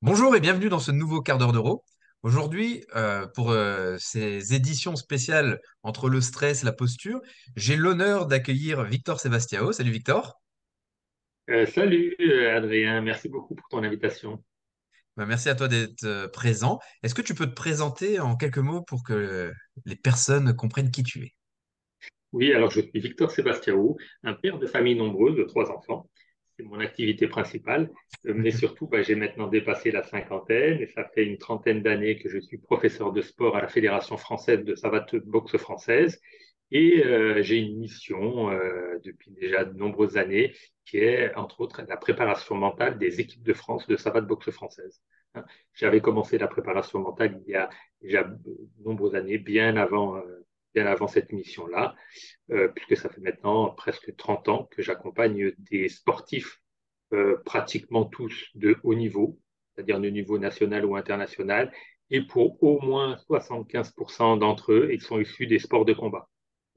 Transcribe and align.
Bonjour 0.00 0.36
et 0.36 0.40
bienvenue 0.40 0.68
dans 0.68 0.78
ce 0.78 0.92
nouveau 0.92 1.22
quart 1.22 1.38
d'heure 1.38 1.50
d'euro. 1.50 1.82
Aujourd'hui, 2.22 2.84
euh, 2.94 3.26
pour 3.34 3.50
euh, 3.50 3.96
ces 3.98 4.54
éditions 4.54 4.94
spéciales 4.94 5.58
entre 5.82 6.08
le 6.08 6.20
stress 6.20 6.62
et 6.62 6.66
la 6.66 6.72
posture, 6.72 7.20
j'ai 7.56 7.74
l'honneur 7.74 8.26
d'accueillir 8.26 8.84
Victor 8.84 9.18
Sebastiao. 9.18 9.72
Salut 9.72 9.90
Victor. 9.90 10.40
Euh, 11.50 11.66
salut 11.66 12.14
Adrien, 12.48 13.00
merci 13.00 13.28
beaucoup 13.28 13.56
pour 13.56 13.66
ton 13.70 13.82
invitation. 13.82 14.40
Bah, 15.16 15.26
merci 15.26 15.48
à 15.48 15.56
toi 15.56 15.66
d'être 15.66 16.30
présent. 16.32 16.78
Est-ce 17.02 17.16
que 17.16 17.22
tu 17.22 17.34
peux 17.34 17.46
te 17.46 17.54
présenter 17.54 18.20
en 18.20 18.36
quelques 18.36 18.58
mots 18.58 18.82
pour 18.82 19.02
que 19.02 19.52
les 19.84 19.96
personnes 19.96 20.54
comprennent 20.54 20.92
qui 20.92 21.02
tu 21.02 21.24
es? 21.24 21.34
Oui, 22.30 22.52
alors 22.52 22.70
je 22.70 22.82
suis 22.82 23.00
Victor 23.00 23.32
Sébastiaou, 23.32 23.96
un 24.22 24.34
père 24.34 24.60
de 24.60 24.66
famille 24.68 24.94
nombreuse 24.94 25.36
de 25.36 25.42
trois 25.42 25.72
enfants. 25.72 26.08
C'est 26.58 26.64
mon 26.64 26.80
activité 26.80 27.28
principale, 27.28 27.88
mais 28.24 28.50
surtout, 28.50 28.88
bah, 28.88 29.00
j'ai 29.02 29.14
maintenant 29.14 29.46
dépassé 29.46 29.92
la 29.92 30.02
cinquantaine 30.02 30.80
et 30.80 30.86
ça 30.86 31.04
fait 31.04 31.24
une 31.24 31.38
trentaine 31.38 31.82
d'années 31.82 32.18
que 32.18 32.28
je 32.28 32.38
suis 32.40 32.58
professeur 32.58 33.12
de 33.12 33.22
sport 33.22 33.56
à 33.56 33.62
la 33.62 33.68
Fédération 33.68 34.16
française 34.16 34.64
de 34.64 34.74
savate 34.74 35.14
boxe 35.16 35.56
française. 35.56 36.20
Et 36.72 37.04
euh, 37.06 37.42
j'ai 37.42 37.58
une 37.58 37.78
mission 37.78 38.50
euh, 38.50 38.98
depuis 39.04 39.30
déjà 39.30 39.64
de 39.64 39.78
nombreuses 39.78 40.16
années 40.16 40.52
qui 40.84 40.98
est, 40.98 41.32
entre 41.36 41.60
autres, 41.60 41.82
la 41.88 41.96
préparation 41.96 42.56
mentale 42.56 42.98
des 42.98 43.20
équipes 43.20 43.44
de 43.44 43.54
France 43.54 43.86
de 43.86 43.96
savate 43.96 44.26
boxe 44.26 44.50
française. 44.50 45.00
Hein. 45.34 45.44
J'avais 45.74 46.00
commencé 46.00 46.38
la 46.38 46.48
préparation 46.48 46.98
mentale 46.98 47.40
il 47.46 47.52
y 47.52 47.54
a 47.54 47.70
déjà 48.02 48.24
de 48.24 48.68
nombreuses 48.84 49.14
années, 49.14 49.38
bien 49.38 49.76
avant, 49.76 50.16
euh, 50.16 50.46
avant 50.86 51.08
cette 51.08 51.32
mission-là, 51.32 51.94
euh, 52.50 52.68
puisque 52.68 52.96
ça 52.96 53.08
fait 53.08 53.20
maintenant 53.20 53.70
presque 53.70 54.14
30 54.16 54.48
ans 54.48 54.68
que 54.70 54.82
j'accompagne 54.82 55.52
des 55.58 55.88
sportifs 55.88 56.60
euh, 57.12 57.36
pratiquement 57.44 58.04
tous 58.04 58.48
de 58.54 58.76
haut 58.82 58.94
niveau, 58.94 59.38
c'est-à-dire 59.74 60.00
de 60.00 60.08
niveau 60.08 60.38
national 60.38 60.84
ou 60.84 60.96
international, 60.96 61.72
et 62.10 62.22
pour 62.22 62.62
au 62.62 62.80
moins 62.80 63.16
75% 63.28 64.38
d'entre 64.38 64.72
eux, 64.72 64.88
ils 64.92 65.02
sont 65.02 65.20
issus 65.20 65.46
des 65.46 65.58
sports 65.58 65.84
de 65.84 65.92
combat 65.92 66.28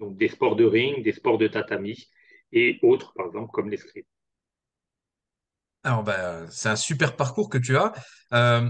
donc 0.01 0.17
des 0.17 0.27
sports 0.27 0.55
de 0.57 0.65
ring, 0.65 1.03
des 1.03 1.13
sports 1.13 1.37
de 1.37 1.47
tatami 1.47 2.09
et 2.51 2.79
autres, 2.81 3.13
par 3.13 3.27
exemple, 3.27 3.51
comme 3.51 3.69
l'escrime. 3.69 4.03
Alors, 5.83 6.03
bah, 6.03 6.47
c'est 6.49 6.69
un 6.69 6.75
super 6.75 7.15
parcours 7.15 7.49
que 7.49 7.57
tu 7.57 7.77
as. 7.77 7.93
Euh, 8.33 8.69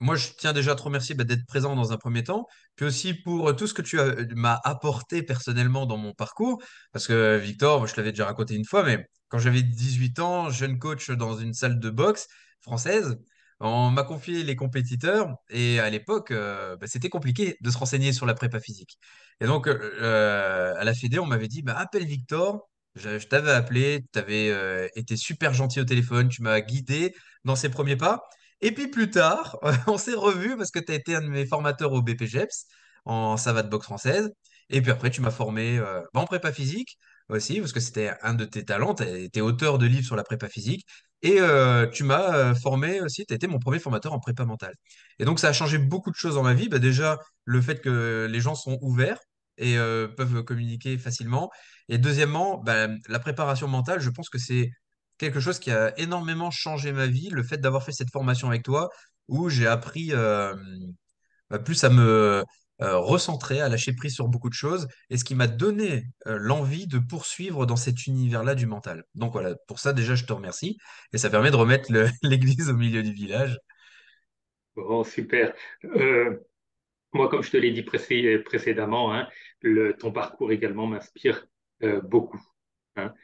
moi, 0.00 0.16
je 0.16 0.28
tiens 0.36 0.52
déjà 0.52 0.72
à 0.72 0.74
te 0.76 0.82
remercier 0.82 1.14
bah, 1.14 1.24
d'être 1.24 1.46
présent 1.46 1.76
dans 1.76 1.92
un 1.92 1.96
premier 1.98 2.24
temps, 2.24 2.46
puis 2.76 2.86
aussi 2.86 3.14
pour 3.14 3.54
tout 3.56 3.66
ce 3.66 3.74
que 3.74 3.82
tu 3.82 4.00
as- 4.00 4.14
m'as 4.34 4.58
apporté 4.64 5.22
personnellement 5.22 5.86
dans 5.86 5.96
mon 5.98 6.12
parcours. 6.14 6.62
Parce 6.92 7.06
que 7.06 7.36
Victor, 7.38 7.78
moi, 7.80 7.86
je 7.86 7.94
l'avais 7.96 8.12
déjà 8.12 8.24
raconté 8.26 8.54
une 8.54 8.64
fois, 8.64 8.82
mais 8.84 9.06
quand 9.28 9.38
j'avais 9.38 9.62
18 9.62 10.18
ans, 10.18 10.50
jeune 10.50 10.78
coach 10.78 11.10
dans 11.10 11.36
une 11.38 11.52
salle 11.54 11.78
de 11.80 11.90
boxe 11.90 12.26
française, 12.62 13.18
on 13.60 13.90
m'a 13.90 14.04
confié 14.04 14.42
les 14.42 14.56
compétiteurs 14.56 15.34
et 15.50 15.80
à 15.80 15.90
l'époque, 15.90 16.30
euh, 16.30 16.76
bah, 16.76 16.86
c'était 16.86 17.10
compliqué 17.10 17.56
de 17.60 17.70
se 17.70 17.76
renseigner 17.78 18.12
sur 18.12 18.24
la 18.26 18.34
prépa 18.34 18.58
physique. 18.60 18.98
Et 19.40 19.46
donc, 19.46 19.66
euh, 19.68 20.74
à 20.76 20.84
la 20.84 20.94
Fédé, 20.94 21.18
on 21.18 21.26
m'avait 21.26 21.48
dit, 21.48 21.62
bah, 21.62 21.76
appelle 21.78 22.04
Victor. 22.06 22.68
Je, 22.96 23.18
je 23.18 23.26
t'avais 23.28 23.52
appelé, 23.52 24.04
tu 24.12 24.18
avais 24.18 24.90
été 24.96 25.16
super 25.16 25.54
gentil 25.54 25.80
au 25.80 25.84
téléphone, 25.84 26.28
tu 26.28 26.42
m'as 26.42 26.60
guidé 26.60 27.14
dans 27.44 27.54
ses 27.56 27.68
premiers 27.68 27.96
pas. 27.96 28.28
Et 28.62 28.72
puis 28.72 28.88
plus 28.88 29.10
tard, 29.10 29.58
on 29.86 29.98
s'est 29.98 30.14
revus 30.14 30.56
parce 30.56 30.70
que 30.70 30.78
tu 30.78 30.92
as 30.92 30.94
été 30.94 31.14
un 31.14 31.22
de 31.22 31.28
mes 31.28 31.46
formateurs 31.46 31.92
au 31.92 32.02
BPGEPS 32.02 32.66
en 33.04 33.36
savate 33.36 33.70
boxe 33.70 33.86
française. 33.86 34.30
Et 34.70 34.82
puis 34.82 34.90
après, 34.92 35.10
tu 35.10 35.20
m'as 35.20 35.30
formé 35.30 35.78
euh, 35.78 36.00
en 36.14 36.24
prépa 36.26 36.52
physique 36.52 36.98
aussi, 37.28 37.60
parce 37.60 37.72
que 37.72 37.80
c'était 37.80 38.12
un 38.22 38.34
de 38.34 38.44
tes 38.44 38.64
talents. 38.64 38.94
Tu 38.94 39.04
es 39.04 39.40
auteur 39.40 39.78
de 39.78 39.86
livres 39.86 40.06
sur 40.06 40.16
la 40.16 40.24
prépa 40.24 40.48
physique. 40.48 40.86
Et 41.22 41.40
euh, 41.40 41.86
tu 41.86 42.04
m'as 42.04 42.34
euh, 42.34 42.54
formé 42.54 43.00
aussi, 43.00 43.26
tu 43.26 43.34
as 43.34 43.36
été 43.36 43.46
mon 43.46 43.58
premier 43.58 43.78
formateur 43.78 44.12
en 44.12 44.20
prépa 44.20 44.44
mentale. 44.44 44.74
Et 45.18 45.24
donc, 45.24 45.38
ça 45.40 45.48
a 45.48 45.52
changé 45.52 45.78
beaucoup 45.78 46.10
de 46.10 46.16
choses 46.16 46.34
dans 46.36 46.42
ma 46.42 46.54
vie. 46.54 46.68
Bah, 46.68 46.78
déjà, 46.78 47.18
le 47.44 47.60
fait 47.60 47.80
que 47.80 48.26
les 48.30 48.40
gens 48.40 48.54
sont 48.54 48.78
ouverts 48.82 49.18
et 49.58 49.76
peuvent 50.16 50.42
communiquer 50.44 50.96
facilement. 50.96 51.50
Et 51.88 51.98
deuxièmement, 51.98 52.58
bah, 52.58 52.88
la 53.08 53.18
préparation 53.18 53.68
mentale, 53.68 54.00
je 54.00 54.08
pense 54.10 54.30
que 54.30 54.38
c'est 54.38 54.70
quelque 55.20 55.40
chose 55.40 55.60
qui 55.60 55.72
a 55.72 55.98
énormément 56.00 56.50
changé 56.52 56.92
ma 56.92 57.06
vie, 57.08 57.30
le 57.30 57.44
fait 57.44 57.58
d'avoir 57.58 57.84
fait 57.84 57.92
cette 57.92 58.10
formation 58.12 58.48
avec 58.48 58.64
toi, 58.64 58.90
où 59.28 59.50
j'ai 59.50 59.68
appris 59.68 60.10
euh, 60.14 60.56
bah, 61.50 61.58
plus 61.58 61.82
à 61.84 61.90
me 61.90 62.44
euh, 62.82 62.96
recentrer, 62.98 63.60
à 63.60 63.68
lâcher 63.68 63.94
prise 63.94 64.14
sur 64.14 64.28
beaucoup 64.28 64.48
de 64.48 64.54
choses, 64.54 64.88
et 65.10 65.18
ce 65.18 65.24
qui 65.24 65.34
m'a 65.34 65.46
donné 65.48 66.04
euh, 66.26 66.38
l'envie 66.40 66.86
de 66.86 66.98
poursuivre 66.98 67.66
dans 67.66 67.76
cet 67.76 68.06
univers-là 68.06 68.54
du 68.54 68.66
mental. 68.66 69.04
Donc 69.14 69.32
voilà, 69.32 69.54
pour 69.68 69.78
ça 69.80 69.92
déjà, 69.92 70.14
je 70.14 70.24
te 70.24 70.32
remercie, 70.32 70.78
et 71.12 71.18
ça 71.18 71.30
permet 71.30 71.50
de 71.50 71.56
remettre 71.56 71.92
l'église 72.22 72.70
au 72.70 72.74
milieu 72.74 73.02
du 73.02 73.12
village. 73.12 73.58
Bon, 74.76 75.04
super. 75.04 75.54
Moi, 77.12 77.28
comme 77.28 77.42
je 77.42 77.50
te 77.50 77.56
l'ai 77.56 77.72
dit 77.72 77.82
précé- 77.82 78.38
précédemment, 78.44 79.12
hein, 79.14 79.28
ton 79.98 80.12
parcours 80.12 80.52
également 80.52 80.86
m'inspire 80.86 81.46
beaucoup. 82.04 82.40
hein, 82.96 83.14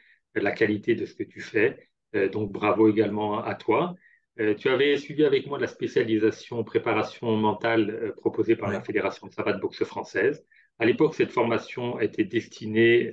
la 0.41 0.51
qualité 0.51 0.95
de 0.95 1.05
ce 1.05 1.13
que 1.13 1.23
tu 1.23 1.41
fais. 1.41 1.89
Euh, 2.15 2.29
donc, 2.29 2.51
bravo 2.51 2.89
également 2.89 3.43
à 3.43 3.55
toi. 3.55 3.95
Euh, 4.39 4.53
tu 4.53 4.69
avais 4.69 4.97
suivi 4.97 5.25
avec 5.25 5.47
moi 5.47 5.59
la 5.59 5.67
spécialisation 5.67 6.63
préparation 6.63 7.35
mentale 7.35 7.89
euh, 7.89 8.11
proposée 8.13 8.55
par 8.55 8.69
la. 8.69 8.81
Fédération 8.81 9.27
de 9.27 9.33
savate 9.33 9.59
boxe 9.59 9.83
française. 9.83 10.45
À 10.79 10.85
l'époque, 10.85 11.15
cette 11.15 11.31
formation 11.31 11.99
était 11.99 12.23
destinée 12.23 13.11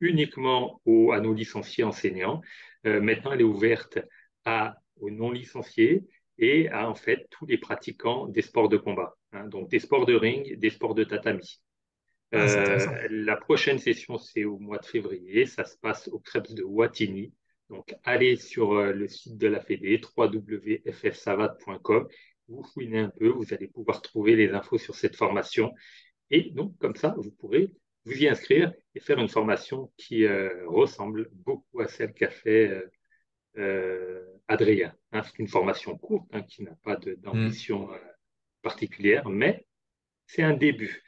uniquement 0.00 0.80
aux, 0.84 1.12
à 1.12 1.20
nos 1.20 1.32
licenciés 1.32 1.84
enseignants. 1.84 2.40
Maintenant, 2.82 3.30
elle 3.32 3.42
est 3.42 3.44
ouverte 3.44 4.00
à, 4.44 4.76
aux 5.00 5.10
non-licenciés 5.10 6.02
et 6.38 6.68
à 6.70 6.88
en 6.88 6.94
fait 6.94 7.26
tous 7.30 7.46
les 7.46 7.58
pratiquants 7.58 8.26
des 8.26 8.42
sports 8.42 8.68
de 8.68 8.76
combat, 8.76 9.16
hein, 9.32 9.46
donc 9.46 9.70
des 9.70 9.78
sports 9.78 10.04
de 10.04 10.14
ring, 10.14 10.58
des 10.58 10.70
sports 10.70 10.94
de 10.94 11.04
tatami. 11.04 11.60
Ah, 12.32 12.36
Euh, 12.38 13.06
la 13.10 13.36
prochaine 13.36 13.78
session, 13.78 14.18
c'est 14.18 14.44
au 14.44 14.58
mois 14.58 14.78
de 14.78 14.86
février. 14.86 15.46
Ça 15.46 15.64
se 15.64 15.76
passe 15.78 16.08
au 16.08 16.18
Krebs 16.18 16.54
de 16.54 16.62
Wattignies. 16.62 17.32
Donc, 17.70 17.94
allez 18.04 18.36
sur 18.36 18.72
euh, 18.72 18.92
le 18.92 19.08
site 19.08 19.38
de 19.38 19.46
la 19.48 19.60
Fédé, 19.60 20.00
www.ffsavate.com. 20.16 22.08
Vous 22.48 22.62
fouinez 22.62 22.98
un 23.00 23.10
peu, 23.10 23.28
vous 23.28 23.54
allez 23.54 23.68
pouvoir 23.68 24.02
trouver 24.02 24.36
les 24.36 24.50
infos 24.52 24.78
sur 24.78 24.94
cette 24.94 25.16
formation. 25.16 25.72
Et 26.30 26.50
donc, 26.50 26.76
comme 26.78 26.96
ça, 26.96 27.14
vous 27.16 27.30
pourrez 27.30 27.70
vous 28.04 28.12
y 28.22 28.28
inscrire 28.28 28.72
et 28.94 29.00
faire 29.00 29.18
une 29.18 29.28
formation 29.28 29.90
qui 29.96 30.24
euh, 30.24 30.66
ressemble 30.68 31.28
beaucoup 31.32 31.80
à 31.80 31.88
celle 31.88 32.12
qu'a 32.12 32.30
fait 32.30 32.68
euh, 32.68 32.90
euh, 33.58 34.24
Adrien. 34.48 34.94
Hein, 35.12 35.22
c'est 35.22 35.38
une 35.38 35.48
formation 35.48 35.96
courte 35.96 36.26
hein, 36.32 36.42
qui 36.42 36.62
n'a 36.62 36.74
pas 36.82 36.96
d'ambition 36.96 37.92
euh, 37.92 37.98
particulière, 38.62 39.28
mais 39.28 39.66
c'est 40.26 40.42
un 40.42 40.54
début. 40.54 41.02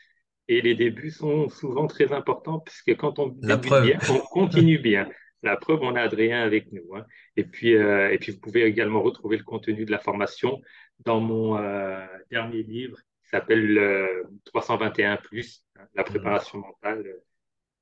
Et 0.49 0.61
les 0.61 0.75
débuts 0.75 1.11
sont 1.11 1.49
souvent 1.49 1.87
très 1.87 2.13
importants 2.13 2.61
puisque 2.61 2.97
quand 2.97 3.19
on 3.19 3.29
La 3.41 3.57
débute 3.57 3.63
preuve. 3.69 3.83
bien, 3.83 3.99
on 4.09 4.19
continue 4.21 4.79
bien. 4.79 5.09
La 5.43 5.57
preuve, 5.57 5.81
on 5.83 5.95
a 5.97 6.03
Adrien 6.03 6.43
avec 6.43 6.73
nous. 6.73 6.95
hein. 6.97 7.05
Et 7.37 7.45
puis, 7.45 7.75
euh, 7.77 8.11
et 8.13 8.19
puis, 8.19 8.33
vous 8.33 8.41
pouvez 8.41 8.63
également 8.65 9.03
retrouver 9.03 9.37
le 9.37 9.45
contenu 9.45 9.85
de 9.85 9.91
la 9.91 9.99
formation 9.99 10.61
dans 11.05 11.21
mon 11.21 11.57
euh, 11.59 12.05
dernier 12.31 12.63
livre 12.63 12.97
qui 13.23 13.29
s'appelle 13.31 13.77
euh, 13.79 14.23
321 14.45 15.17
plus, 15.17 15.65
hein, 15.77 15.83
la 15.95 16.05
Hmm. 16.05 16.11
préparation 16.13 16.59
mentale 16.59 17.05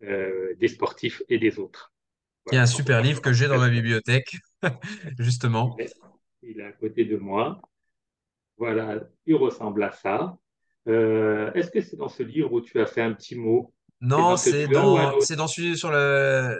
euh, 0.04 0.54
des 0.56 0.68
sportifs 0.68 1.22
et 1.28 1.38
des 1.38 1.58
autres. 1.58 1.92
Il 2.50 2.54
y 2.54 2.58
a 2.58 2.62
un 2.62 2.66
super 2.66 3.02
livre 3.02 3.20
que 3.20 3.32
j'ai 3.32 3.48
dans 3.48 3.58
ma 3.58 3.68
bibliothèque, 3.68 4.36
justement. 5.18 5.76
Il 6.42 6.60
est 6.60 6.64
à 6.64 6.72
côté 6.72 7.04
de 7.04 7.16
moi. 7.16 7.60
Voilà, 8.58 9.00
il 9.26 9.34
ressemble 9.36 9.82
à 9.84 9.92
ça. 9.92 10.36
Euh, 10.88 11.52
est-ce 11.54 11.70
que 11.70 11.80
c'est 11.80 11.96
dans 11.96 12.08
ce 12.08 12.22
livre 12.22 12.52
où 12.52 12.60
tu 12.60 12.80
as 12.80 12.86
fait 12.86 13.02
un 13.02 13.12
petit 13.12 13.36
mot? 13.36 13.72
Non, 14.00 14.36
c'est 14.36 14.68
dans, 14.68 15.14
autre? 15.14 15.22
c'est 15.22 15.36
dans 15.36 15.46
celui 15.46 15.78
sur 15.78 15.90
le, 15.90 16.58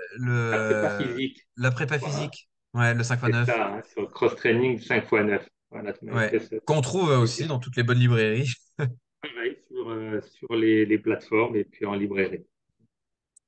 La 0.51 0.59
prépa 0.59 0.89
physique. 0.91 1.47
la 1.57 1.71
prépa 1.71 1.99
Voilà, 1.99 2.07
physique. 2.07 2.49
Ouais, 2.73 2.95
le 2.95 3.03
5 3.05 3.21
x 3.23 3.23
c'est 3.25 3.33
9. 3.33 3.47
ça, 3.47 3.75
hein, 3.75 3.83
sur 3.93 4.11
cross-training 4.13 4.79
5 4.81 5.05
x 5.05 5.13
9. 5.13 5.49
Voilà, 5.71 5.93
tu 5.93 6.05
m'avais 6.05 6.17
Ouais. 6.17 6.31
fait 6.31 6.41
ce 6.41 6.57
Qu'on 6.65 6.81
trouve 6.81 7.11
aussi 7.11 7.47
dans 7.47 7.59
toutes 7.59 7.77
les 7.77 7.83
bonnes 7.83 7.99
librairies. 7.99 8.49
travail 9.23 9.57
sur, 9.69 9.91
euh, 9.91 10.21
sur 10.23 10.55
les, 10.55 10.87
les 10.87 10.99
plateformes 10.99 11.57
et 11.57 11.65
puis 11.65 11.85
en 11.85 11.95
librairie. 11.95 12.47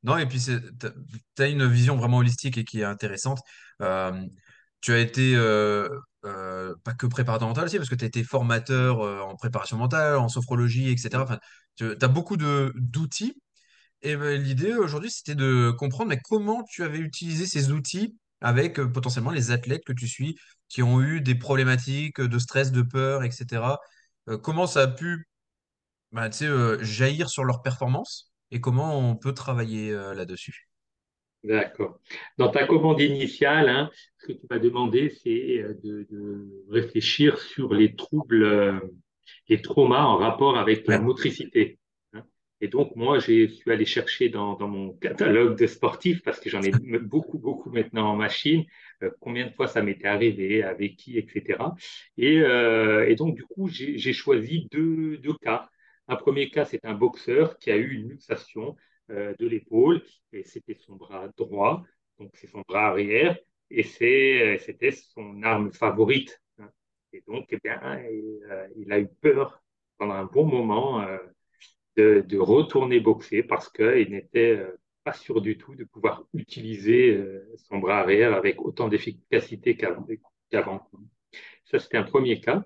Non, 0.03 0.19
et 0.19 0.27
puis 0.27 0.39
t'as, 0.79 0.91
t'as 1.35 1.51
une 1.51 1.67
vision 1.67 1.97
vraiment 1.97 2.19
holistique 2.19 2.59
et 2.59 2.65
qui 2.65 2.81
est 2.81 2.85
intéressante. 2.85 3.41
Euh, 3.83 4.13
tu 4.81 4.93
as 4.93 4.99
été 4.99 5.35
euh, 5.37 5.89
euh, 6.25 6.75
pas 6.85 6.95
que 6.95 7.07
préparateur 7.07 7.49
mental 7.49 7.65
aussi, 7.67 7.77
parce 7.77 7.89
que 7.89 7.95
tu 7.95 8.05
as 8.05 8.09
été 8.09 8.25
formateur 8.25 9.01
euh, 9.01 9.21
en 9.21 9.37
préparation 9.37 9.77
mentale, 9.77 10.17
en 10.17 10.29
sophrologie, 10.29 10.91
etc. 10.91 11.39
Tu 11.77 11.97
as 12.01 12.09
beaucoup 12.09 12.37
d'outils. 12.37 13.35
Et 14.03 14.17
ben, 14.17 14.41
l'idée 14.43 14.75
aujourd'hui, 14.75 15.11
c'était 15.11 15.35
de 15.35 15.73
comprendre 15.79 16.11
mais 16.11 16.21
comment 16.25 16.63
tu 16.65 16.85
avais 16.85 16.99
utilisé 16.99 17.47
ces 17.47 17.73
outils 17.73 18.17
avec 18.41 18.81
potentiellement 18.81 19.31
les 19.33 19.51
athlètes 19.51 19.85
que 19.87 19.93
tu 19.93 20.09
suis 20.09 20.37
qui 20.69 20.83
ont 20.83 21.01
eu 21.03 21.21
des 21.21 21.35
problématiques 21.35 22.21
de 22.21 22.39
stress, 22.39 22.73
de 22.73 22.83
peur, 22.83 23.25
etc. 23.25 23.79
Comment 24.43 24.67
ça 24.67 24.83
a 24.83 24.89
pu 24.89 25.27
euh, 26.43 26.83
jaillir 26.83 27.29
sur 27.31 27.45
leur 27.45 27.63
performance 27.63 28.33
et 28.51 28.61
comment 28.61 28.99
on 28.99 29.17
peut 29.17 29.35
travailler 29.35 29.93
là-dessus? 29.93 30.66
D'accord. 31.47 32.01
Dans 32.39 32.49
ta 32.51 32.67
commande 32.67 33.01
initiale, 33.01 33.69
hein, 33.69 33.91
ce 34.19 34.27
que 34.27 34.33
tu 34.33 34.47
m'as 34.51 34.59
demandé, 34.59 35.11
c'est 35.23 35.59
euh, 35.63 35.75
de, 35.85 36.07
de 36.11 36.65
réfléchir 36.71 37.39
sur 37.39 37.73
les 37.73 37.95
troubles, 37.95 38.43
euh, 38.43 38.81
les 39.49 39.63
traumas 39.63 40.03
en 40.05 40.17
rapport 40.17 40.59
avec 40.59 40.89
la 40.89 40.99
motricité. 40.99 41.79
hein. 42.15 42.25
Et 42.61 42.69
donc, 42.69 42.97
moi, 42.97 43.21
je 43.21 43.47
suis 43.49 43.71
allé 43.71 43.85
chercher 43.85 44.29
dans, 44.29 44.55
dans 44.57 44.69
mon 44.69 44.95
catalogue 44.95 45.57
de 45.59 45.67
sportifs, 45.69 46.23
parce 46.25 46.41
que 46.41 46.51
j'en 46.51 46.63
ai 46.63 46.73
beaucoup, 47.01 47.39
beaucoup 47.39 47.71
maintenant 47.71 48.11
en 48.13 48.17
machine, 48.17 48.65
euh, 49.05 49.11
combien 49.21 49.47
de 49.47 49.53
fois 49.53 49.69
ça 49.69 49.83
m'était 49.83 50.09
arrivé, 50.09 50.65
avec 50.65 50.97
qui, 50.97 51.17
etc. 51.19 51.77
Et, 52.19 52.41
euh, 52.41 53.09
et 53.09 53.15
donc, 53.15 53.37
du 53.37 53.45
coup, 53.45 53.69
j'ai 53.69 54.13
choisi 54.13 54.69
deux, 54.73 55.19
deux 55.19 55.35
cas. 55.35 55.71
Un 56.09 56.17
premier 56.17 56.51
cas, 56.51 56.65
c'est 56.65 56.85
un 56.85 56.95
boxeur 56.95 57.59
qui 57.59 57.71
a 57.71 57.77
eu 57.77 57.93
une 57.95 58.09
luxation 58.11 58.77
de 59.09 59.47
l'épaule 59.47 60.03
et 60.33 60.43
c'était 60.45 60.75
son 60.75 60.97
bras 60.97 61.29
droit, 61.37 61.85
donc 62.19 62.31
c'est 62.35 62.47
son 62.49 62.63
bras 62.69 62.89
arrière, 62.89 63.37
et 63.71 63.83
c'est, 63.83 64.59
c'était 64.61 64.93
son 64.93 65.43
arme 65.43 65.73
favorite. 65.73 66.41
hein. 66.59 66.71
Et 67.13 67.23
donc, 67.27 67.47
eh 67.51 67.59
bien, 67.63 67.81
il, 68.11 68.41
euh, 68.51 68.69
il 68.77 68.93
a 68.93 69.01
eu 69.01 69.09
peur 69.21 69.63
pendant 69.99 70.15
un 70.15 70.25
bon 70.25 70.47
moment 70.47 71.01
euh, 71.03 71.19
de, 71.97 72.23
de 72.27 72.39
retourner 72.39 73.01
boxer 73.01 73.43
parce 73.43 73.71
qu'il 73.71 74.11
n'était 74.11 74.57
euh, 74.57 74.77
pas 75.05 75.13
sûr 75.13 75.41
du 75.41 75.57
tout 75.57 75.75
de 75.75 75.85
pouvoir 75.85 76.25
utiliser 76.35 77.17
euh, 77.17 77.49
son 77.57 77.79
bras 77.79 78.01
arrière 78.01 78.35
avec 78.35 78.61
autant 78.63 78.89
d'efficacité 78.89 79.77
qu'avant. 79.77 80.07
qu'avant. 80.51 80.89
Ça, 81.65 81.79
c'était 81.79 81.97
un 81.97 82.03
premier 82.05 82.41
cas. 82.41 82.65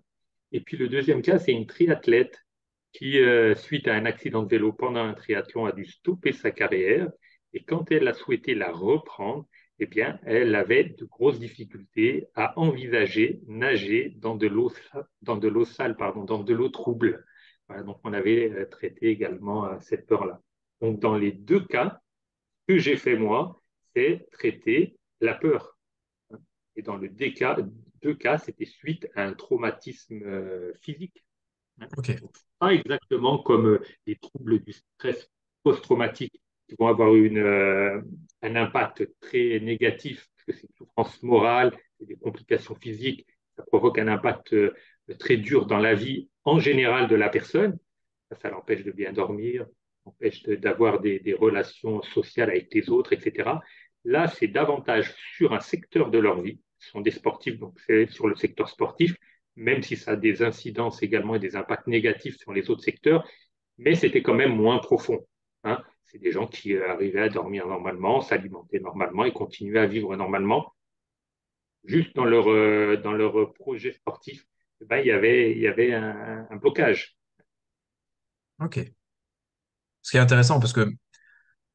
Et 0.53 0.61
puis 0.61 0.77
le 0.77 0.89
deuxième 0.89 1.23
cas, 1.23 1.39
c'est 1.39 1.53
une 1.53 1.67
triathlète 1.67 2.45
qui, 2.93 3.21
euh, 3.21 3.55
suite 3.55 3.89
à 3.89 3.95
un 3.95 4.05
accident 4.05 4.43
de 4.43 4.49
vélo 4.49 4.73
pendant 4.73 5.05
un 5.05 5.15
triathlon, 5.15 5.67
a 5.67 5.73
dû 5.73 5.85
stopper 5.85 6.33
sa 6.33 6.51
carrière. 6.51 7.11
Et 7.53 7.63
quand 7.63 7.91
elle 7.91 8.09
a 8.09 8.15
souhaité 8.15 8.55
la 8.55 8.71
reprendre, 8.71 9.47
eh 9.79 9.87
bien, 9.87 10.19
elle 10.25 10.55
avait 10.55 10.85
de 10.85 11.05
grosses 11.05 11.39
difficultés 11.39 12.27
à 12.35 12.59
envisager 12.59 13.41
nager 13.47 14.15
dans 14.17 14.37
de 14.37 14.47
l'eau, 14.47 14.73
dans 15.23 15.37
de 15.37 15.49
l'eau 15.49 15.65
sale, 15.65 15.97
pardon, 15.97 16.25
dans 16.25 16.43
de 16.43 16.55
l'eau 16.55 16.69
trouble. 16.69 17.25
Donc, 17.85 18.01
on 18.03 18.13
avait 18.13 18.51
euh, 18.51 18.67
traité 18.67 19.07
également 19.07 19.67
euh, 19.67 19.79
cette 19.81 20.07
peur-là. 20.07 20.41
Donc, 20.81 20.99
dans 20.99 21.17
les 21.17 21.33
deux 21.33 21.65
cas, 21.65 22.01
ce 22.69 22.75
que 22.75 22.79
j'ai 22.79 22.97
fait 22.97 23.17
moi, 23.17 23.63
c'est 23.95 24.27
traiter 24.33 24.99
la 25.21 25.35
peur. 25.35 25.79
Et 26.77 26.83
dans 26.83 26.97
le 26.97 27.09
deux 27.09 28.15
cas, 28.15 28.39
c'était 28.39 28.65
suite 28.65 29.09
à 29.15 29.25
un 29.25 29.35
traumatisme 29.35 30.73
physique. 30.81 31.25
Ok. 31.97 32.21
Donc, 32.21 32.31
pas 32.59 32.75
exactement 32.75 33.39
comme 33.39 33.67
euh, 33.67 33.83
les 34.07 34.17
troubles 34.17 34.61
du 34.61 34.73
stress 34.73 35.31
post-traumatique 35.63 36.41
qui 36.69 36.77
vont 36.79 36.89
avoir 36.89 37.15
une, 37.15 37.39
euh, 37.39 38.01
un 38.43 38.57
impact 38.57 39.09
très 39.21 39.61
négatif, 39.61 40.29
parce 40.37 40.45
que 40.47 40.53
c'est 40.53 40.69
une 40.69 40.77
souffrance 40.77 41.23
morale, 41.23 41.77
c'est 41.99 42.07
des 42.07 42.17
complications 42.17 42.75
physiques, 42.75 43.27
ça 43.57 43.65
provoque 43.65 43.99
un 43.99 44.09
impact 44.09 44.53
euh, 44.53 44.75
très 45.19 45.37
dur 45.37 45.67
dans 45.67 45.79
la 45.79 45.95
vie 45.95 46.29
en 46.45 46.59
général 46.59 47.09
de 47.09 47.17
la 47.17 47.29
personne. 47.29 47.79
Ça, 48.29 48.37
ça 48.37 48.51
l'empêche 48.51 48.85
de 48.85 48.93
bien 48.93 49.13
dormir, 49.13 49.67
empêche 50.05 50.43
d'avoir 50.45 51.01
des, 51.01 51.19
des 51.19 51.35
relations 51.35 52.01
sociales 52.03 52.51
avec 52.51 52.73
les 52.73 52.89
autres, 52.91 53.13
etc. 53.13 53.51
Là, 54.05 54.29
c'est 54.29 54.47
davantage 54.47 55.15
sur 55.37 55.53
un 55.53 55.61
secteur 55.61 56.11
de 56.11 56.19
leur 56.19 56.41
vie. 56.41 56.61
Ce 56.79 56.91
sont 56.91 57.01
des 57.01 57.11
sportifs, 57.11 57.59
donc 57.59 57.79
c'est 57.87 58.07
sur 58.07 58.29
le 58.29 58.37
secteur 58.37 58.69
sportif 58.69 59.15
même 59.61 59.83
si 59.83 59.97
ça 59.97 60.13
a 60.13 60.17
des 60.17 60.43
incidences 60.43 61.03
également 61.03 61.35
et 61.37 61.39
des 61.39 61.55
impacts 61.57 61.87
négatifs 61.87 62.37
sur 62.39 62.53
les 62.53 62.71
autres 62.71 62.83
secteurs, 62.83 63.29
mais 63.79 63.95
c'était 63.95 64.23
quand 64.23 64.35
même 64.35 64.55
moins 64.57 64.79
profond. 64.79 65.21
hein. 65.65 65.83
C'est 66.05 66.19
des 66.19 66.33
gens 66.33 66.49
qui 66.49 66.75
euh, 66.75 66.91
arrivaient 66.91 67.23
à 67.23 67.29
dormir 67.29 67.67
normalement, 67.69 68.21
s'alimenter 68.21 68.81
normalement 68.81 69.25
et 69.25 69.33
continuer 69.33 69.79
à 69.79 69.87
vivre 69.87 70.17
normalement. 70.17 70.75
Juste 71.85 72.17
dans 72.17 72.25
leur, 72.25 72.51
euh, 72.51 72.97
dans 72.97 73.13
leur 73.13 73.53
projet 73.55 73.93
sportif, 73.93 74.45
eh 74.81 74.87
ben, 74.87 74.99
il 74.99 75.07
y 75.07 75.13
avait, 75.13 75.53
il 75.53 75.59
y 75.59 75.69
avait 75.69 75.95
un, 75.95 76.47
un 76.51 76.57
blocage. 76.57 77.17
Ok. 78.61 78.81
Ce 80.03 80.11
qui 80.11 80.17
est 80.17 80.21
intéressant 80.21 80.59
parce 80.59 80.73
que 80.73 80.81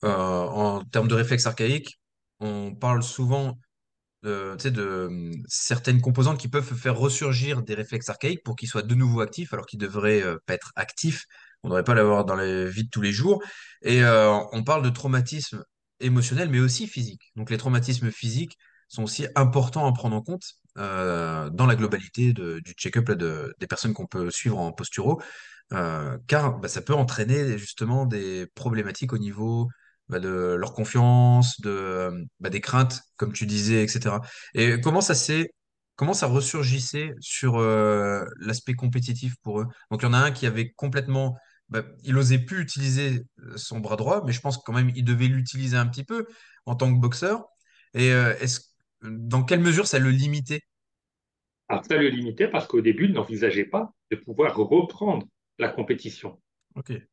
euh, 0.04 0.08
en 0.08 0.84
termes 0.86 1.08
de 1.08 1.16
réflexes 1.16 1.48
archaïques, 1.48 2.00
on 2.40 2.76
parle 2.76 3.04
souvent 3.04 3.58
de, 4.26 5.32
certaines 5.48 6.02
composantes 6.02 6.40
qui 6.40 6.48
peuvent 6.48 6.74
faire 6.76 6.98
ressurgir 6.98 7.62
des 7.62 7.74
réflexes 7.76 8.10
archaïques 8.10 8.44
pour 8.44 8.56
qu'ils 8.56 8.68
soient 8.68 8.82
de 8.82 8.96
nouveau 8.96 9.22
actifs 9.22 9.54
alors 9.54 9.66
qu'ils 9.66 9.80
devraient 9.80 10.24
euh, 10.24 10.38
pas 10.46 10.54
être 10.54 10.72
actifs. 10.76 11.26
On 11.64 11.68
ne 11.68 11.72
devrait 11.72 11.84
pas 11.84 11.94
l'avoir 11.94 12.26
dans 12.26 12.36
la 12.36 12.66
vie 12.66 12.84
de 12.84 12.90
tous 12.90 13.02
les 13.02 13.12
jours. 13.12 13.42
Et 13.82 14.04
euh, 14.04 14.38
on 14.52 14.64
parle 14.64 14.84
de 14.84 14.90
traumatisme 14.90 15.64
émotionnel, 16.00 16.50
mais 16.50 16.60
aussi 16.60 16.88
physique. 16.88 17.32
Donc 17.36 17.50
les 17.50 17.58
traumatismes 17.58 18.12
physiques 18.12 18.58
sont 18.88 19.04
aussi 19.04 19.28
importants 19.36 19.88
à 19.88 19.94
prendre 19.94 20.16
en 20.16 20.22
compte 20.22 20.44
euh, 20.78 21.50
dans 21.50 21.66
la 21.66 21.76
globalité 21.76 22.34
du 22.34 22.74
check-up 22.78 23.12
des 23.12 23.68
personnes 23.68 23.94
qu'on 23.94 24.06
peut 24.06 24.30
suivre 24.30 24.60
en 24.60 24.72
posturo, 24.72 25.22
car 26.28 26.60
bah, 26.60 26.68
ça 26.68 26.82
peut 26.82 26.94
entraîner 26.94 27.58
justement 27.58 28.06
des 28.06 28.46
problématiques 28.54 29.14
au 29.14 29.18
niveau 29.18 29.70
bah, 30.10 30.20
de 30.20 30.56
leur 30.60 30.74
confiance, 30.74 31.60
de, 31.62 32.26
bah, 32.40 32.50
des 32.50 32.62
craintes, 32.62 33.02
comme 33.18 33.34
tu 33.34 33.46
disais, 33.46 33.84
etc. 33.84 34.18
Et 34.54 34.80
comment 34.82 35.02
ça 35.02 35.16
s'est, 35.16 35.52
comment 35.96 36.14
ça 36.14 36.28
ressurgissait 36.28 37.14
sur 37.20 37.58
euh, 37.58 38.26
l'aspect 38.40 38.74
compétitif 38.74 39.36
pour 39.44 39.62
eux? 39.62 39.68
Donc 39.92 40.02
il 40.02 40.06
y 40.06 40.08
en 40.08 40.14
a 40.14 40.18
un 40.20 40.32
qui 40.32 40.46
avait 40.46 40.72
complètement, 40.72 41.38
bah, 41.70 41.84
il 42.04 42.18
osait 42.18 42.40
plus 42.40 42.62
utiliser 42.62 43.24
euh, 43.40 43.58
son 43.58 43.80
bras 43.80 43.96
droit, 43.96 44.24
mais 44.26 44.32
je 44.32 44.42
pense 44.42 44.58
quand 44.58 44.74
même 44.74 44.92
il 44.96 45.04
devait 45.04 45.28
l'utiliser 45.28 45.78
un 45.78 45.88
petit 45.88 46.04
peu 46.04 46.28
en 46.66 46.76
tant 46.76 46.94
que 46.94 47.00
boxeur. 47.00 47.46
Et 47.94 48.12
euh, 48.12 48.36
est-ce, 48.40 48.62
dans 49.04 49.44
quelle 49.44 49.62
mesure 49.62 49.88
ça 49.88 50.00
le 50.00 50.12
limitait? 50.12 50.62
Ça 51.70 51.98
le 51.98 52.10
limitait 52.10 52.48
parce 52.48 52.68
qu'au 52.68 52.82
début, 52.82 53.06
il 53.06 53.14
n'envisageait 53.14 53.66
pas 53.66 53.92
de 54.12 54.18
pouvoir 54.18 54.56
reprendre 54.56 55.26
la 55.58 55.70
compétition. 55.70 56.40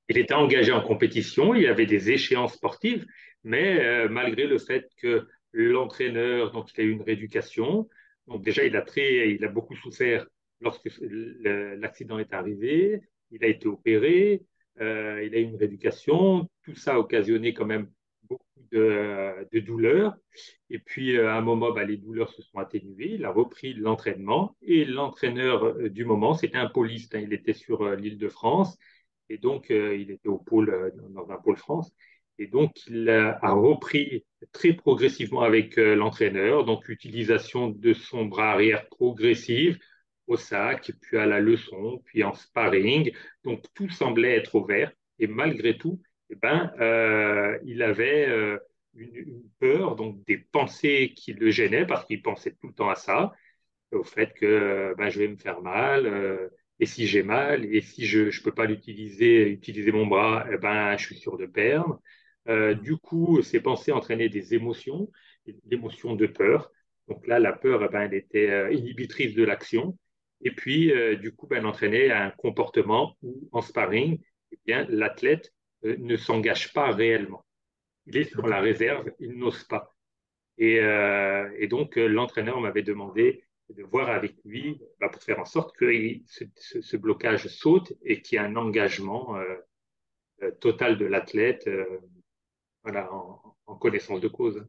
Il 0.09 0.19
était 0.19 0.35
engagé 0.35 0.73
en 0.73 0.83
compétition, 0.83 1.55
il 1.55 1.67
avait 1.67 1.87
des 1.87 2.11
échéances 2.11 2.55
sportives, 2.55 3.07
mais 3.45 3.85
euh, 3.85 4.09
malgré 4.09 4.47
le 4.47 4.59
fait 4.59 4.89
que 4.99 5.29
l'entraîneur, 5.53 6.53
donc 6.53 6.71
il 6.77 6.81
a 6.81 6.85
eu 6.85 6.91
une 6.91 7.03
rééducation, 7.03 7.89
donc 8.27 8.43
déjà 8.43 8.65
il 8.65 8.77
a 8.77 8.83
très, 8.83 9.31
il 9.31 9.45
a 9.45 9.49
beaucoup 9.49 9.77
souffert 9.77 10.27
lorsque 10.61 10.89
l'accident 11.43 12.19
est 12.19 12.33
arrivé, 12.33 13.01
il 13.31 13.45
a 13.45 13.49
été 13.49 13.67
opéré, 13.67 14.43
euh, 14.81 15.23
il 15.25 15.35
a 15.35 15.39
eu 15.39 15.45
une 15.45 15.57
rééducation, 15.57 16.49
tout 16.65 16.75
ça 16.75 16.95
a 16.95 16.99
occasionné 16.99 17.53
quand 17.53 17.67
même 17.67 17.91
beaucoup 18.23 18.45
de, 18.71 19.61
douleurs. 19.61 20.15
Et 20.71 20.79
puis 20.79 21.17
euh, 21.17 21.29
à 21.29 21.35
un 21.35 21.41
moment, 21.41 21.73
bah, 21.73 21.85
les 21.85 21.97
douleurs 21.97 22.31
se 22.31 22.43
sont 22.43 22.59
atténuées, 22.59 23.15
il 23.15 23.25
a 23.25 23.31
repris 23.31 23.75
l'entraînement 23.75 24.57
et 24.63 24.85
l'entraîneur 24.85 25.75
du 25.91 26.05
moment, 26.05 26.35
c'était 26.35 26.59
un 26.59 26.69
poliste, 26.69 27.15
hein, 27.15 27.21
il 27.21 27.33
était 27.33 27.53
sur 27.53 27.85
l'île 27.97 28.19
de 28.19 28.29
France. 28.29 28.79
Et 29.33 29.39
donc, 29.39 29.71
euh, 29.71 29.97
il 29.97 30.11
était 30.11 30.29
au 30.29 30.37
pôle, 30.37 30.69
euh, 30.69 30.91
dans 31.09 31.31
un 31.31 31.39
pôle 31.39 31.57
France. 31.57 31.91
Et 32.39 32.47
donc, 32.49 32.87
il 32.87 33.09
a, 33.09 33.39
repris 33.55 34.27
très 34.53 34.75
progressivement 34.75 35.41
avec 35.41 35.79
euh, 35.79 35.95
l'entraîneur. 35.95 36.65
Donc, 36.67 36.89
utilisation 36.91 37.71
de 37.71 37.95
son 37.95 38.27
bras 38.27 38.53
arrière 38.53 38.87
progressive 38.89 39.79
au 40.27 40.37
sac, 40.37 40.93
puis 41.01 41.17
à 41.17 41.25
la 41.25 41.41
leçon, 41.41 42.03
puis 42.05 42.25
en 42.25 42.35
sparring. 42.35 43.13
Donc, 43.45 43.65
tout 43.75 43.89
semblait 43.89 44.37
être 44.37 44.55
ouvert. 44.55 44.93
Et 45.19 45.27
malgré 45.27 45.79
tout, 45.79 46.03
eh 46.29 46.35
ben, 46.35 46.71
il 47.65 47.83
avait 47.83 48.59
une, 48.95 49.43
peur, 49.61 49.97
donc 49.97 50.25
des 50.27 50.39
pensées 50.39 51.13
qui 51.17 51.33
le 51.33 51.51
gênaient 51.51 51.87
parce 51.87 52.07
qu'il 52.07 52.23
pensait 52.23 52.53
tout 52.61 52.69
le 52.69 52.75
temps 52.75 52.91
à 52.91 52.97
ça 52.97 53.33
au 53.93 54.05
fait 54.05 54.33
que 54.35 54.95
ben, 54.97 55.11
je 55.11 55.19
vais 55.19 55.29
me 55.29 55.37
faire 55.37 55.61
mal, 55.61 56.51
et 56.83 56.87
si 56.87 57.07
j'ai 57.07 57.23
mal, 57.23 57.65
et 57.65 57.81
si 57.81 58.07
je 58.07 58.23
ne 58.23 58.43
peux 58.43 58.51
pas 58.51 58.67
l'utiliser, 58.67 59.49
utiliser 59.49 59.93
mon 59.93 60.05
bras, 60.05 60.45
eh 60.53 60.59
ben, 60.59 60.97
je 60.97 61.07
suis 61.07 61.15
sûr 61.15 61.39
de 61.39 61.47
perdre. 61.47 62.03
Euh, 62.49 62.75
du 62.75 62.97
coup, 62.97 63.41
ces 63.41 63.61
pensées 63.61 63.93
entraînaient 63.93 64.29
des 64.29 64.55
émotions, 64.55 65.09
l'émotion 65.71 66.17
de 66.17 66.27
peur. 66.27 66.73
Donc 67.07 67.25
là, 67.29 67.39
la 67.39 67.53
peur, 67.53 67.85
eh 67.85 67.89
ben, 67.89 68.01
elle 68.01 68.15
était 68.15 68.51
euh, 68.51 68.73
inhibitrice 68.73 69.33
de 69.37 69.45
l'action. 69.45 69.97
Et 70.41 70.51
puis, 70.51 70.91
euh, 70.91 71.15
du 71.15 71.31
coup, 71.33 71.47
ben, 71.47 71.59
elle 71.59 71.67
entraînait 71.67 72.11
un 72.11 72.31
comportement 72.31 73.17
où, 73.23 73.49
en 73.53 73.63
sparring, 73.63 74.19
eh 74.51 74.59
bien, 74.67 74.85
l'athlète 74.89 75.55
ne 75.85 76.17
s'engage 76.17 76.73
pas 76.73 76.91
réellement. 76.91 77.45
Il 78.07 78.17
est 78.17 78.25
sur 78.25 78.49
la 78.49 78.61
réserve, 78.61 79.09
il 79.21 79.39
n'ose 79.39 79.63
pas. 79.63 79.95
Et, 80.59 80.81
et 81.59 81.67
donc, 81.69 81.95
l'entraîneur 81.97 82.61
m'avait 82.61 82.83
demandé 82.83 83.45
de 83.77 83.83
voir 83.85 84.11
avec 84.11 84.35
lui 84.45 84.81
bah, 85.01 85.09
pour 85.09 85.23
faire 85.23 85.41
en 85.41 85.45
sorte 85.45 85.77
que 85.77 85.87
il- 85.93 86.25
ce, 86.29 86.45
ce- 86.57 86.83
ce 86.83 86.97
blocage 86.97 87.47
saute 87.49 87.93
et 88.03 88.23
qu'il 88.23 88.37
y 88.39 88.43
ait 88.43 88.45
un 88.45 88.57
engagement 88.57 89.37
euh, 89.37 89.57
euh, 90.43 90.51
total 90.61 90.99
de 90.99 91.07
l'athlète 91.07 91.67
euh, 91.69 91.87
voilà, 92.85 93.13
en, 93.13 93.57
en 93.67 93.77
connaissance 93.77 94.21
de 94.21 94.29
cause. 94.29 94.65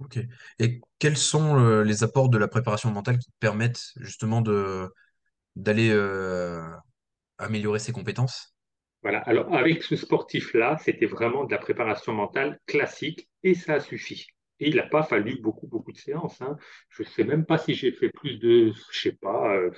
ok. 0.00 0.18
Et 0.58 0.80
quels 0.98 1.16
sont 1.16 1.82
les 1.82 2.02
apports 2.04 2.28
de 2.28 2.38
la 2.38 2.48
préparation 2.48 2.90
mentale 2.90 3.18
qui 3.18 3.26
te 3.30 3.36
permettent 3.40 3.92
justement 3.96 4.40
de 4.40 4.92
d'aller 5.56 5.90
euh, 5.92 6.68
améliorer 7.38 7.78
ses 7.80 7.92
compétences? 7.92 8.54
Voilà. 9.02 9.20
Alors, 9.20 9.54
avec 9.54 9.82
ce 9.82 9.96
sportif-là, 9.96 10.76
c'était 10.84 11.06
vraiment 11.06 11.44
de 11.44 11.50
la 11.52 11.58
préparation 11.58 12.12
mentale 12.12 12.58
classique 12.66 13.28
et 13.42 13.54
ça 13.54 13.74
a 13.74 13.80
suffi. 13.80 14.26
Et 14.60 14.68
il 14.68 14.76
n'a 14.76 14.86
pas 14.86 15.02
fallu 15.02 15.40
beaucoup, 15.40 15.66
beaucoup 15.66 15.85
séances. 15.96 16.40
Hein. 16.40 16.56
Je 16.90 17.02
ne 17.02 17.08
sais 17.08 17.24
même 17.24 17.44
pas 17.44 17.58
si 17.58 17.74
j'ai 17.74 17.92
fait 17.92 18.10
plus 18.10 18.38
de, 18.38 18.72
je 18.90 19.00
sais 19.00 19.12
pas, 19.12 19.54
euh, 19.54 19.70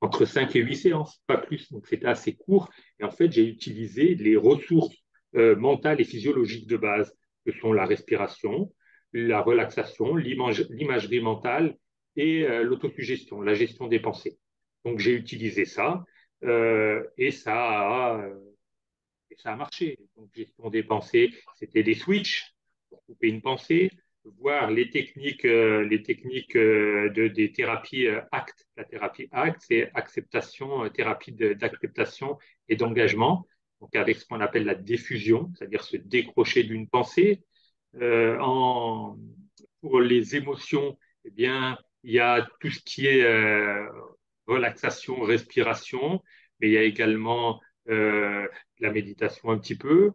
entre 0.00 0.24
5 0.24 0.54
et 0.56 0.60
8 0.60 0.76
séances, 0.76 1.22
pas 1.26 1.38
plus. 1.38 1.70
Donc 1.72 1.86
c'était 1.86 2.06
assez 2.06 2.34
court. 2.34 2.70
Et 3.00 3.04
en 3.04 3.10
fait, 3.10 3.30
j'ai 3.32 3.44
utilisé 3.44 4.14
les 4.14 4.36
ressources 4.36 4.94
euh, 5.34 5.56
mentales 5.56 6.00
et 6.00 6.04
physiologiques 6.04 6.68
de 6.68 6.76
base, 6.76 7.12
que 7.44 7.52
sont 7.52 7.72
la 7.72 7.86
respiration, 7.86 8.72
la 9.12 9.40
relaxation, 9.40 10.16
l'imagerie 10.16 11.20
mentale 11.20 11.76
et 12.16 12.44
euh, 12.44 12.62
l'autosuggestion, 12.62 13.40
la 13.40 13.54
gestion 13.54 13.86
des 13.88 14.00
pensées. 14.00 14.38
Donc 14.84 14.98
j'ai 14.98 15.12
utilisé 15.12 15.64
ça 15.64 16.04
et 16.42 17.30
ça 17.30 17.54
a, 17.54 18.28
et 19.30 19.36
ça 19.36 19.52
a 19.52 19.56
marché. 19.56 19.98
Donc 20.16 20.28
gestion 20.34 20.70
des 20.70 20.82
pensées, 20.82 21.30
c'était 21.56 21.82
des 21.82 21.94
switches 21.94 22.54
pour 22.88 23.02
couper 23.04 23.28
une 23.28 23.42
pensée, 23.42 23.90
voir 24.38 24.70
les 24.70 24.90
techniques, 24.90 25.44
euh, 25.44 25.84
les 25.84 26.02
techniques 26.02 26.56
euh, 26.56 27.10
de, 27.10 27.28
des 27.28 27.52
thérapies 27.52 28.06
euh, 28.06 28.20
ACT. 28.32 28.66
La 28.76 28.84
thérapie 28.84 29.28
ACT, 29.32 29.62
c'est 29.68 29.90
acceptation, 29.94 30.88
thérapie 30.90 31.32
d'acceptation 31.32 32.38
et 32.68 32.76
d'engagement, 32.76 33.46
donc 33.80 33.94
avec 33.96 34.16
ce 34.16 34.26
qu'on 34.26 34.40
appelle 34.40 34.64
la 34.64 34.74
diffusion, 34.74 35.50
c'est-à-dire 35.54 35.82
se 35.82 35.96
décrocher 35.96 36.64
d'une 36.64 36.88
pensée. 36.88 37.42
En, 37.98 39.16
pour 39.80 40.00
les 40.00 40.36
émotions, 40.36 40.98
eh 41.24 41.30
bien, 41.30 41.78
il 42.02 42.12
y 42.12 42.18
a 42.20 42.46
tout 42.60 42.70
ce 42.70 42.80
qui 42.80 43.06
est 43.06 43.24
relaxation, 44.46 45.22
respiration, 45.22 46.22
mais 46.60 46.68
il 46.68 46.72
y 46.74 46.76
a 46.76 46.82
également 46.82 47.62
la 47.86 48.90
méditation 48.92 49.50
un 49.50 49.58
petit 49.58 49.78
peu, 49.78 50.12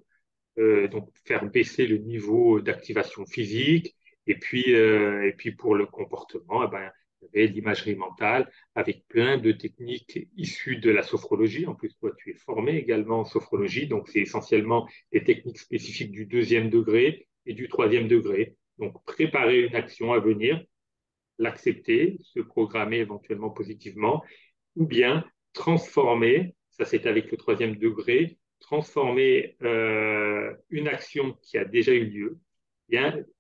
donc 0.58 1.10
faire 1.26 1.44
baisser 1.50 1.88
le 1.88 1.98
niveau 1.98 2.62
d'activation 2.62 3.26
physique, 3.26 3.96
et 4.32 4.36
puis, 4.36 4.74
euh, 4.76 5.28
et 5.28 5.34
puis 5.34 5.52
pour 5.52 5.76
le 5.76 5.86
comportement, 5.86 6.64
eh 6.64 6.72
ben, 6.72 6.90
il 7.34 7.44
y 7.44 7.48
l'imagerie 7.50 7.96
mentale 7.96 8.50
avec 8.76 9.06
plein 9.08 9.38
de 9.38 9.52
techniques 9.52 10.30
issues 10.38 10.78
de 10.78 10.90
la 10.90 11.04
sophrologie. 11.04 11.68
En 11.68 11.76
plus, 11.76 11.94
toi, 12.00 12.12
tu 12.18 12.32
es 12.32 12.34
formé 12.34 12.78
également 12.78 13.20
en 13.20 13.26
sophrologie, 13.26 13.88
donc 13.88 14.08
c'est 14.08 14.22
essentiellement 14.22 14.88
des 15.12 15.24
techniques 15.24 15.60
spécifiques 15.60 16.12
du 16.12 16.26
deuxième 16.26 16.70
degré 16.70 17.28
et 17.46 17.54
du 17.54 17.68
troisième 17.68 18.08
degré. 18.08 18.56
Donc, 18.80 19.04
préparer 19.06 19.64
une 19.64 19.76
action 19.76 20.14
à 20.14 20.20
venir, 20.20 20.64
l'accepter, 21.38 22.18
se 22.22 22.40
programmer 22.40 23.00
éventuellement 23.00 23.50
positivement, 23.50 24.24
ou 24.78 24.86
bien 24.86 25.26
transformer, 25.52 26.56
ça 26.70 26.86
c'est 26.86 27.06
avec 27.06 27.30
le 27.32 27.38
troisième 27.38 27.76
degré, 27.76 28.38
transformer 28.62 29.58
euh, 29.62 30.54
une 30.70 30.88
action 30.88 31.38
qui 31.42 31.58
a 31.58 31.66
déjà 31.66 31.92
eu 31.92 32.06
lieu, 32.06 32.40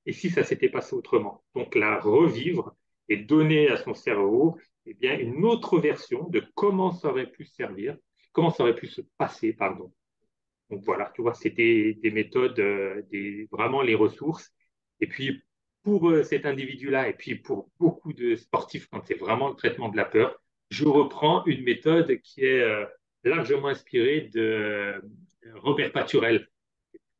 et 0.06 0.14
si 0.14 0.30
ça 0.30 0.44
s'était 0.44 0.70
passé 0.70 0.96
autrement 0.96 1.44
Donc 1.56 1.76
la 1.76 2.00
revivre 2.00 2.76
et 3.10 3.18
donner 3.18 3.70
à 3.70 3.78
son 3.78 3.94
cerveau 3.94 4.58
eh 4.86 4.94
bien, 4.94 5.18
une 5.20 5.46
autre 5.46 5.80
version 5.80 6.28
de 6.30 6.44
comment 6.56 6.92
ça 6.92 7.10
aurait 7.10 7.30
pu 7.30 7.46
servir, 7.46 7.98
comment 8.32 8.50
ça 8.50 8.64
aurait 8.64 8.76
pu 8.76 8.88
se 8.88 9.02
passer, 9.18 9.54
pardon. 9.54 9.94
Donc 10.70 10.84
voilà, 10.86 11.12
tu 11.14 11.22
vois, 11.22 11.34
c'était 11.34 11.98
des 12.02 12.12
méthodes, 12.12 12.60
euh, 12.60 13.04
vraiment 13.52 13.82
les 13.82 13.96
ressources. 13.96 14.52
Et 15.02 15.08
puis 15.08 15.44
pour 15.84 16.10
euh, 16.10 16.24
cet 16.24 16.46
individu-là, 16.46 17.10
et 17.10 17.14
puis 17.14 17.36
pour 17.36 17.70
beaucoup 17.80 18.14
de 18.14 18.36
sportifs, 18.36 18.88
quand 18.88 19.06
c'est 19.06 19.20
vraiment 19.20 19.50
le 19.50 19.56
traitement 19.56 19.90
de 19.90 19.98
la 19.98 20.06
peur, 20.06 20.42
je 20.70 20.86
reprends 20.86 21.44
une 21.46 21.64
méthode 21.64 22.20
qui 22.22 22.46
est 22.46 22.62
euh, 22.62 22.86
largement 23.24 23.68
inspirée 23.68 24.30
de 24.34 25.02
Robert 25.56 25.92
Paturel 25.92 26.48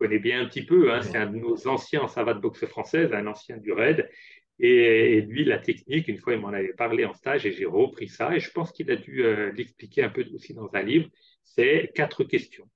connais 0.02 0.20
bien 0.20 0.42
un 0.42 0.46
petit 0.48 0.66
peu. 0.66 0.92
Hein, 0.92 1.02
c'est 1.04 1.18
un 1.18 1.28
de 1.28 1.38
nos 1.38 1.68
anciens 1.68 2.02
en 2.02 2.08
savate 2.08 2.42
boxe 2.42 2.66
française, 2.66 3.14
un 3.14 3.28
ancien 3.28 3.58
du 3.58 3.72
RAID. 3.72 4.10
Et, 4.58 5.22
lui, 5.22 5.46
la 5.46 5.60
technique, 5.60 6.08
une 6.08 6.18
fois, 6.18 6.34
il 6.34 6.40
m'en 6.40 6.50
avait 6.50 6.74
parlé 6.74 7.06
en 7.06 7.14
stage 7.14 7.46
et 7.46 7.52
j'ai 7.52 7.66
repris 7.66 8.08
ça. 8.08 8.36
Et 8.36 8.40
je 8.40 8.50
pense 8.52 8.72
qu'il 8.72 8.90
a 8.90 8.96
dû 8.96 9.24
euh, 9.24 9.52
l'expliquer 9.52 10.04
un 10.04 10.10
peu 10.10 10.26
aussi 10.34 10.54
dans 10.56 10.70
un 10.74 10.82
livre. 10.82 11.08
C'est 11.44 11.92
quatre 11.94 12.24
questions. 12.24 12.68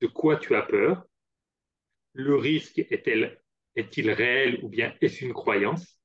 De 0.00 0.06
quoi 0.06 0.36
tu 0.36 0.54
as 0.54 0.62
peur? 0.62 1.04
Le 2.14 2.36
risque 2.36 2.78
est-il 2.78 4.08
est 4.08 4.14
réel 4.14 4.60
ou 4.62 4.68
bien 4.68 4.94
est-ce 5.00 5.24
une 5.24 5.34
croyance? 5.34 5.98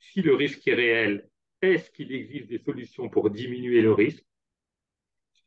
Si 0.00 0.20
le 0.20 0.34
risque 0.34 0.66
est 0.66 0.74
réel, 0.74 1.28
est-ce 1.62 1.90
qu'il 1.90 2.12
existe 2.12 2.48
des 2.48 2.58
solutions 2.58 3.08
pour 3.08 3.30
diminuer 3.30 3.82
le 3.82 3.92
risque? 3.92 4.24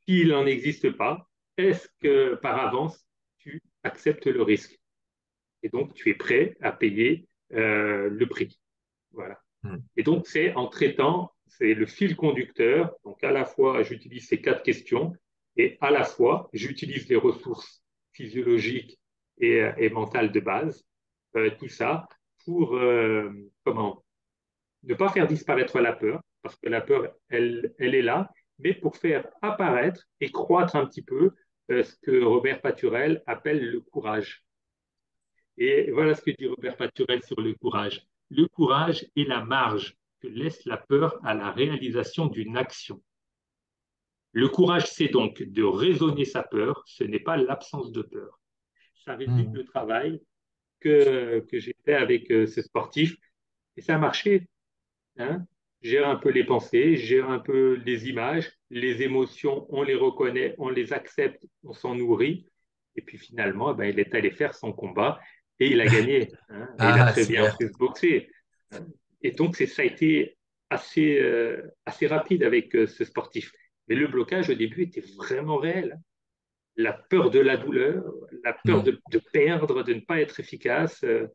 S'il 0.05 0.29
n'en 0.29 0.45
existe 0.45 0.91
pas, 0.91 1.29
est-ce 1.57 1.87
que 2.01 2.35
par 2.35 2.59
avance, 2.59 3.08
tu 3.39 3.61
acceptes 3.83 4.27
le 4.27 4.41
risque. 4.41 4.79
Et 5.63 5.69
donc, 5.69 5.93
tu 5.93 6.09
es 6.09 6.13
prêt 6.13 6.55
à 6.61 6.71
payer 6.71 7.27
euh, 7.53 8.09
le 8.09 8.25
prix. 8.27 8.59
Voilà. 9.11 9.41
Hmm. 9.63 9.77
Et 9.97 10.03
donc, 10.03 10.27
c'est 10.27 10.53
en 10.55 10.67
traitant, 10.67 11.31
c'est 11.47 11.73
le 11.73 11.85
fil 11.85 12.15
conducteur. 12.15 12.95
Donc, 13.03 13.23
à 13.23 13.31
la 13.31 13.45
fois, 13.45 13.83
j'utilise 13.83 14.27
ces 14.27 14.41
quatre 14.41 14.63
questions 14.63 15.13
et 15.57 15.77
à 15.81 15.91
la 15.91 16.03
fois, 16.03 16.49
j'utilise 16.53 17.09
les 17.09 17.15
ressources 17.15 17.83
physiologiques 18.13 18.99
et, 19.39 19.61
euh, 19.61 19.73
et 19.77 19.89
mentales 19.89 20.31
de 20.31 20.39
base, 20.39 20.85
euh, 21.35 21.49
tout 21.57 21.69
ça 21.69 22.07
pour, 22.45 22.79
comment, 23.63 24.03
ne 24.83 24.93
pas 24.95 25.09
faire 25.09 25.27
disparaître 25.27 25.79
la 25.79 25.93
peur, 25.93 26.21
parce 26.41 26.55
que 26.55 26.69
la 26.69 26.81
peur, 26.81 27.13
elle, 27.29 27.75
elle 27.77 27.93
est 27.93 28.01
là, 28.01 28.31
mais 28.59 28.73
pour 28.73 28.97
faire 28.97 29.27
apparaître 29.41 30.07
et 30.19 30.31
croître 30.31 30.75
un 30.75 30.85
petit 30.85 31.03
peu 31.03 31.31
ce 31.69 31.95
que 32.01 32.23
Robert 32.23 32.61
Paturel 32.61 33.23
appelle 33.27 33.69
le 33.69 33.81
courage. 33.81 34.43
Et 35.57 35.91
voilà 35.91 36.15
ce 36.15 36.21
que 36.21 36.31
dit 36.31 36.47
Robert 36.47 36.77
Paturel 36.77 37.23
sur 37.23 37.39
le 37.39 37.53
courage. 37.53 38.05
Le 38.29 38.47
courage 38.47 39.05
est 39.15 39.27
la 39.27 39.43
marge 39.43 39.97
que 40.21 40.27
laisse 40.27 40.65
la 40.65 40.77
peur 40.77 41.19
à 41.23 41.33
la 41.33 41.51
réalisation 41.51 42.27
d'une 42.27 42.57
action. 42.57 43.01
Le 44.31 44.47
courage, 44.47 44.85
c'est 44.87 45.07
donc 45.07 45.41
de 45.41 45.63
raisonner 45.63 46.25
sa 46.25 46.43
peur, 46.43 46.83
ce 46.85 47.03
n'est 47.03 47.19
pas 47.19 47.37
l'absence 47.37 47.91
de 47.91 48.01
peur. 48.01 48.39
Ça 49.05 49.15
résume 49.15 49.51
mmh. 49.51 49.55
le 49.55 49.63
travail 49.63 50.21
que, 50.79 51.39
que 51.49 51.59
j'ai 51.59 51.75
fait 51.83 51.95
avec 51.95 52.29
euh, 52.31 52.45
ce 52.45 52.61
sportif 52.61 53.15
et 53.75 53.81
ça 53.81 53.95
a 53.95 53.97
marché. 53.97 54.47
Hein 55.17 55.45
gère 55.81 56.07
un 56.07 56.15
peu 56.15 56.29
les 56.29 56.43
pensées, 56.43 56.97
gère 56.97 57.29
un 57.29 57.39
peu 57.39 57.81
les 57.85 58.09
images, 58.09 58.51
les 58.69 59.01
émotions, 59.01 59.65
on 59.69 59.83
les 59.83 59.95
reconnaît, 59.95 60.55
on 60.57 60.69
les 60.69 60.93
accepte, 60.93 61.45
on 61.63 61.73
s'en 61.73 61.95
nourrit. 61.95 62.45
Et 62.95 63.01
puis 63.01 63.17
finalement, 63.17 63.73
ben, 63.73 63.85
il 63.85 63.99
est 63.99 64.13
allé 64.13 64.31
faire 64.31 64.53
son 64.53 64.73
combat 64.73 65.19
et 65.59 65.67
il 65.67 65.81
a 65.81 65.85
gagné. 65.87 66.29
Hein. 66.49 66.67
il 66.79 66.85
a 66.85 67.05
ah, 67.05 67.11
très 67.11 67.25
bien 67.25 67.49
fait 67.51 67.67
se 67.67 67.77
boxer. 67.77 68.29
Et 69.21 69.31
donc, 69.31 69.55
ça 69.55 69.81
a 69.81 69.85
été 69.85 70.37
assez, 70.69 71.19
euh, 71.19 71.61
assez 71.85 72.07
rapide 72.07 72.43
avec 72.43 72.75
euh, 72.75 72.87
ce 72.87 73.03
sportif. 73.05 73.51
Mais 73.87 73.95
le 73.95 74.07
blocage 74.07 74.49
au 74.49 74.53
début 74.53 74.83
était 74.83 75.03
vraiment 75.17 75.57
réel. 75.57 75.99
La 76.75 76.93
peur 76.93 77.29
de 77.29 77.39
la 77.39 77.57
douleur, 77.57 78.03
la 78.43 78.53
peur 78.53 78.83
de, 78.83 79.01
perdre, 79.33 79.83
de 79.83 79.93
ne 79.93 79.99
pas 79.99 80.21
être 80.21 80.39
efficace. 80.39 81.03
Euh, 81.03 81.27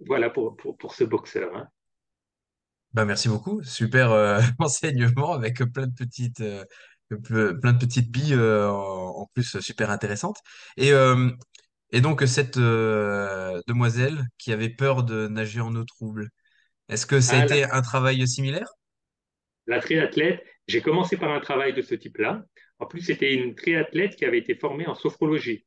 voilà 0.00 0.30
pour, 0.30 0.56
pour, 0.56 0.76
pour 0.76 0.94
ce 0.94 1.04
boxeur. 1.04 1.56
Hein. 1.56 1.68
Bah, 2.94 3.04
merci 3.04 3.28
beaucoup. 3.28 3.62
Super 3.64 4.12
euh, 4.12 4.40
enseignement 4.60 5.32
avec 5.32 5.58
plein 5.72 5.86
de 5.88 5.94
petites, 5.94 6.40
euh, 6.40 6.64
plein 7.10 7.72
de 7.72 7.78
petites 7.78 8.10
billes 8.10 8.34
euh, 8.34 8.70
en, 8.70 9.22
en 9.22 9.26
plus 9.34 9.58
super 9.60 9.90
intéressantes. 9.90 10.38
Et, 10.76 10.92
euh, 10.92 11.30
et 11.92 12.00
donc, 12.02 12.22
cette 12.26 12.58
euh, 12.58 13.60
demoiselle 13.68 14.26
qui 14.38 14.52
avait 14.52 14.70
peur 14.70 15.04
de 15.04 15.28
nager 15.28 15.60
en 15.60 15.74
eau 15.76 15.84
trouble, 15.84 16.30
est-ce 16.88 17.06
que 17.06 17.20
ça 17.20 17.36
a 17.36 17.38
Ah, 17.38 17.44
été 17.44 17.64
un 17.70 17.82
travail 17.82 18.26
similaire? 18.28 18.68
la 19.66 19.80
triathlète, 19.80 20.42
j'ai 20.68 20.80
commencé 20.80 21.16
par 21.18 21.30
un 21.30 21.40
travail 21.40 21.74
de 21.74 21.82
ce 21.82 21.94
type-là. 21.94 22.44
En 22.78 22.86
plus, 22.86 23.00
c'était 23.02 23.34
une 23.34 23.54
triathlète 23.54 24.16
qui 24.16 24.24
avait 24.24 24.38
été 24.38 24.54
formée 24.54 24.86
en 24.86 24.94
sophrologie. 24.94 25.64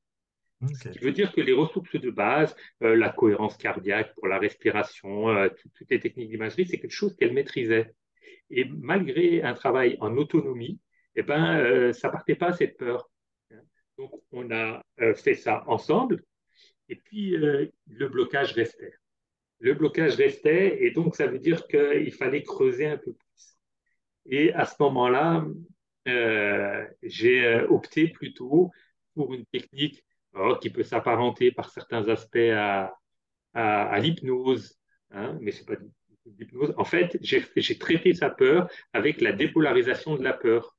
Ce 0.73 0.89
qui 0.89 0.99
veut 0.99 1.11
dire 1.11 1.33
que 1.33 1.41
les 1.41 1.53
ressources 1.53 1.95
de 1.95 2.09
base, 2.09 2.55
euh, 2.81 2.95
la 2.95 3.09
cohérence 3.09 3.57
cardiaque 3.57 4.13
pour 4.15 4.27
la 4.27 4.39
respiration, 4.39 5.29
euh, 5.29 5.49
tout- 5.49 5.69
toutes 5.75 5.91
les 5.91 5.99
techniques 5.99 6.29
d'imagerie, 6.29 6.67
c'est 6.67 6.79
quelque 6.79 6.91
chose 6.91 7.15
qu'elle 7.15 7.33
maîtrisait. 7.33 7.93
Et 8.49 8.65
malgré 8.65 9.43
un 9.43 9.53
travail 9.53 9.97
en 9.99 10.17
autonomie, 10.17 10.79
eh 11.15 11.21
ben, 11.21 11.59
euh, 11.59 11.93
ça 11.93 12.09
partait 12.09 12.35
pas 12.35 12.53
cette 12.53 12.77
peur. 12.77 13.09
Donc, 13.97 14.11
on 14.31 14.51
a 14.51 14.81
fait 15.15 15.33
ça 15.33 15.63
ensemble, 15.67 16.23
et 16.87 16.95
puis 16.95 17.31
le 17.31 18.07
blocage 18.07 18.53
restait. 18.53 18.93
Le 19.59 19.73
blocage 19.73 20.15
restait, 20.15 20.83
et 20.83 20.91
donc 20.91 21.15
ça 21.15 21.25
veut 21.25 21.39
dire 21.39 21.65
qu'il 21.67 22.13
fallait 22.13 22.43
creuser 22.43 22.85
un 22.85 22.97
peu 22.97 23.13
plus. 23.13 23.57
Et 24.27 24.53
à 24.53 24.65
ce 24.65 24.75
moment-là, 24.81 25.47
j'ai 27.01 27.65
opté 27.69 28.09
plutôt 28.09 28.71
pour 29.15 29.33
une 29.33 29.45
technique 29.47 30.03
oh, 30.39 30.55
qui 30.57 30.69
peut 30.69 30.83
s'apparenter 30.83 31.51
par 31.51 31.69
certains 31.69 32.07
aspects 32.09 32.37
à, 32.37 32.95
à, 33.53 33.83
à 33.83 33.99
l'hypnose, 33.99 34.77
hein, 35.11 35.37
mais 35.41 35.51
c'est 35.51 35.65
pas 35.65 35.75
l'hypnose. 36.39 36.73
En 36.77 36.85
fait, 36.85 37.17
j'ai 37.21 37.77
traité 37.77 38.13
sa 38.13 38.29
peur 38.29 38.69
avec 38.93 39.21
la 39.21 39.31
dépolarisation 39.31 40.15
de 40.15 40.23
la 40.23 40.33
peur. 40.33 40.75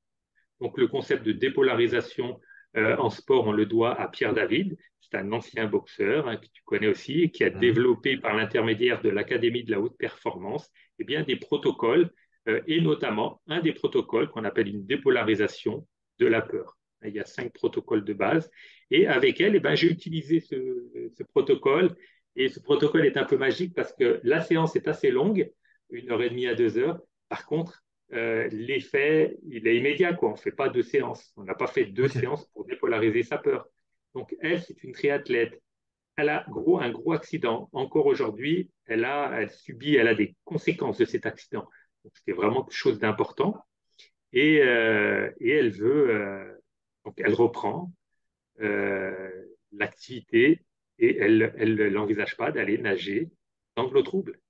Donc 0.60 0.76
le 0.78 0.88
concept 0.88 1.24
de 1.24 1.32
dépolarisation 1.32 2.40
euh, 2.76 2.96
en 2.96 3.10
sport, 3.10 3.46
on 3.46 3.52
le 3.52 3.66
doit 3.66 3.98
à 3.98 4.08
Pierre 4.08 4.34
David. 4.34 4.76
c'est 5.00 5.16
un 5.16 5.32
ancien 5.32 5.66
boxeur 5.66 6.28
hein, 6.28 6.36
que 6.36 6.46
tu 6.46 6.62
connais 6.64 6.88
aussi 6.88 7.30
qui 7.30 7.44
a 7.44 7.50
développé 7.50 8.18
par 8.18 8.34
l'intermédiaire 8.34 9.00
de 9.00 9.08
l'Académie 9.08 9.64
de 9.64 9.70
la 9.70 9.80
haute 9.80 9.96
performance 9.96 10.70
eh 10.98 11.04
bien, 11.04 11.22
des 11.22 11.36
protocoles 11.36 12.10
euh, 12.48 12.60
et 12.66 12.80
notamment 12.80 13.40
un 13.46 13.60
des 13.60 13.72
protocoles 13.72 14.28
qu'on 14.28 14.44
appelle 14.44 14.68
une 14.68 14.84
dépolarisation 14.84 15.86
de 16.18 16.26
la 16.26 16.42
peur. 16.42 16.76
Il 17.04 17.14
y 17.14 17.20
a 17.20 17.24
cinq 17.24 17.52
protocoles 17.52 18.04
de 18.04 18.12
base 18.12 18.50
et 18.90 19.06
avec 19.06 19.40
elle, 19.40 19.56
eh 19.56 19.60
ben, 19.60 19.74
j'ai 19.74 19.88
utilisé 19.88 20.40
ce, 20.40 21.22
protocole 21.24 21.94
et 22.36 22.48
ce 22.48 22.60
protocole 22.60 23.06
est 23.06 23.16
un 23.16 23.24
peu 23.24 23.36
magique 23.36 23.74
parce 23.74 23.92
que 23.92 24.20
la 24.22 24.40
séance 24.40 24.76
est 24.76 24.88
assez 24.88 25.10
longue, 25.10 25.50
une 25.90 26.10
heure 26.10 26.22
et 26.22 26.30
demie 26.30 26.46
à 26.46 26.54
deux 26.54 26.78
heures. 26.78 27.00
Par 27.28 27.46
contre, 27.46 27.82
euh, 28.12 28.48
l'effet, 28.50 29.36
il 29.48 29.66
est 29.66 29.76
immédiat. 29.76 30.14
Quoi. 30.14 30.30
On 30.30 30.32
ne 30.32 30.38
fait 30.38 30.52
pas 30.52 30.68
deux 30.68 30.82
séances. 30.82 31.32
On 31.36 31.44
n'a 31.44 31.54
pas 31.54 31.66
fait 31.66 31.84
deux 31.86 32.08
séances 32.08 32.46
pour 32.54 32.64
dépolariser 32.64 33.22
sa 33.22 33.38
peur. 33.38 33.66
Donc, 34.14 34.34
elle, 34.40 34.62
c'est 34.62 34.82
une 34.82 34.92
triathlète. 34.92 35.60
Elle 36.16 36.30
a 36.30 36.44
gros, 36.48 36.80
un 36.80 36.90
gros 36.90 37.12
accident. 37.12 37.68
Encore 37.72 38.06
aujourd'hui, 38.06 38.70
elle, 38.86 39.04
a, 39.04 39.30
elle 39.40 39.50
subit, 39.50 39.96
elle 39.96 40.08
a 40.08 40.14
des 40.14 40.34
conséquences 40.44 40.98
de 40.98 41.04
cet 41.04 41.26
accident. 41.26 41.68
C'était 42.14 42.32
vraiment 42.32 42.64
quelque 42.64 42.76
chose 42.76 42.98
d'important. 42.98 43.64
Et, 44.32 44.62
euh, 44.62 45.30
et, 45.40 45.50
elle 45.50 45.70
veut, 45.70 46.10
euh, 46.10 46.52
donc 47.04 47.14
elle 47.18 47.34
reprend 47.34 47.92
l'activité 49.72 50.64
et 50.98 51.16
elle 51.18 51.52
ne 51.60 51.84
l'envisage 51.84 52.36
pas 52.36 52.50
d'aller 52.50 52.78
nager 52.78 53.30
dans 53.76 53.90
l'eau 53.90 54.02
trouble. 54.02 54.40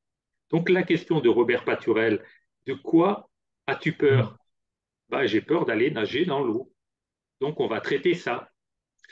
Donc 0.50 0.70
la 0.70 0.82
question 0.82 1.20
de 1.20 1.28
Robert 1.28 1.64
Paturel, 1.64 2.24
de 2.66 2.74
quoi 2.74 3.30
as-tu 3.66 3.92
peur? 3.92 4.38
Bah, 5.08 5.26
J'ai 5.26 5.40
peur 5.40 5.66
d'aller 5.66 5.90
nager 5.90 6.24
dans 6.24 6.42
l'eau. 6.42 6.72
Donc 7.40 7.60
on 7.60 7.66
va 7.66 7.80
traiter 7.80 8.14
ça. 8.14 8.50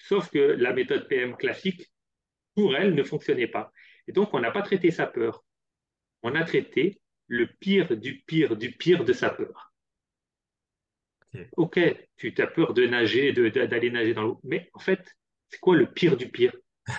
Sauf 0.09 0.31
que 0.31 0.39
la 0.39 0.73
méthode 0.73 1.09
PM 1.09 1.37
classique, 1.37 1.91
pour 2.55 2.75
elle, 2.77 2.95
ne 2.95 3.03
fonctionnait 3.03 3.47
pas. 3.47 3.73
Et 4.09 4.13
donc 4.13 4.33
on 4.35 4.41
n'a 4.41 4.51
pas 4.51 4.63
traité 4.63 4.91
sa 4.91 5.07
peur. 5.07 5.45
On 6.23 6.35
a 6.35 6.45
traité 6.45 7.01
le 7.29 7.47
pire 7.47 7.97
du 7.97 8.23
pire 8.27 8.57
du 8.57 8.73
pire 8.73 9.05
de 9.05 9.13
sa 9.13 9.31
peur. 9.31 9.73
Ok, 11.57 11.79
tu 12.17 12.35
as 12.39 12.47
peur 12.47 12.75
de 12.75 12.87
nager, 12.87 13.33
d'aller 13.33 13.91
nager 13.91 14.15
dans 14.15 14.23
l'eau, 14.23 14.41
mais 14.45 14.71
en 14.75 14.79
fait, 14.79 15.17
c'est 15.49 15.59
quoi 15.59 15.77
le 15.77 15.91
pire 15.93 16.17
du 16.17 16.29
pire? 16.29 16.53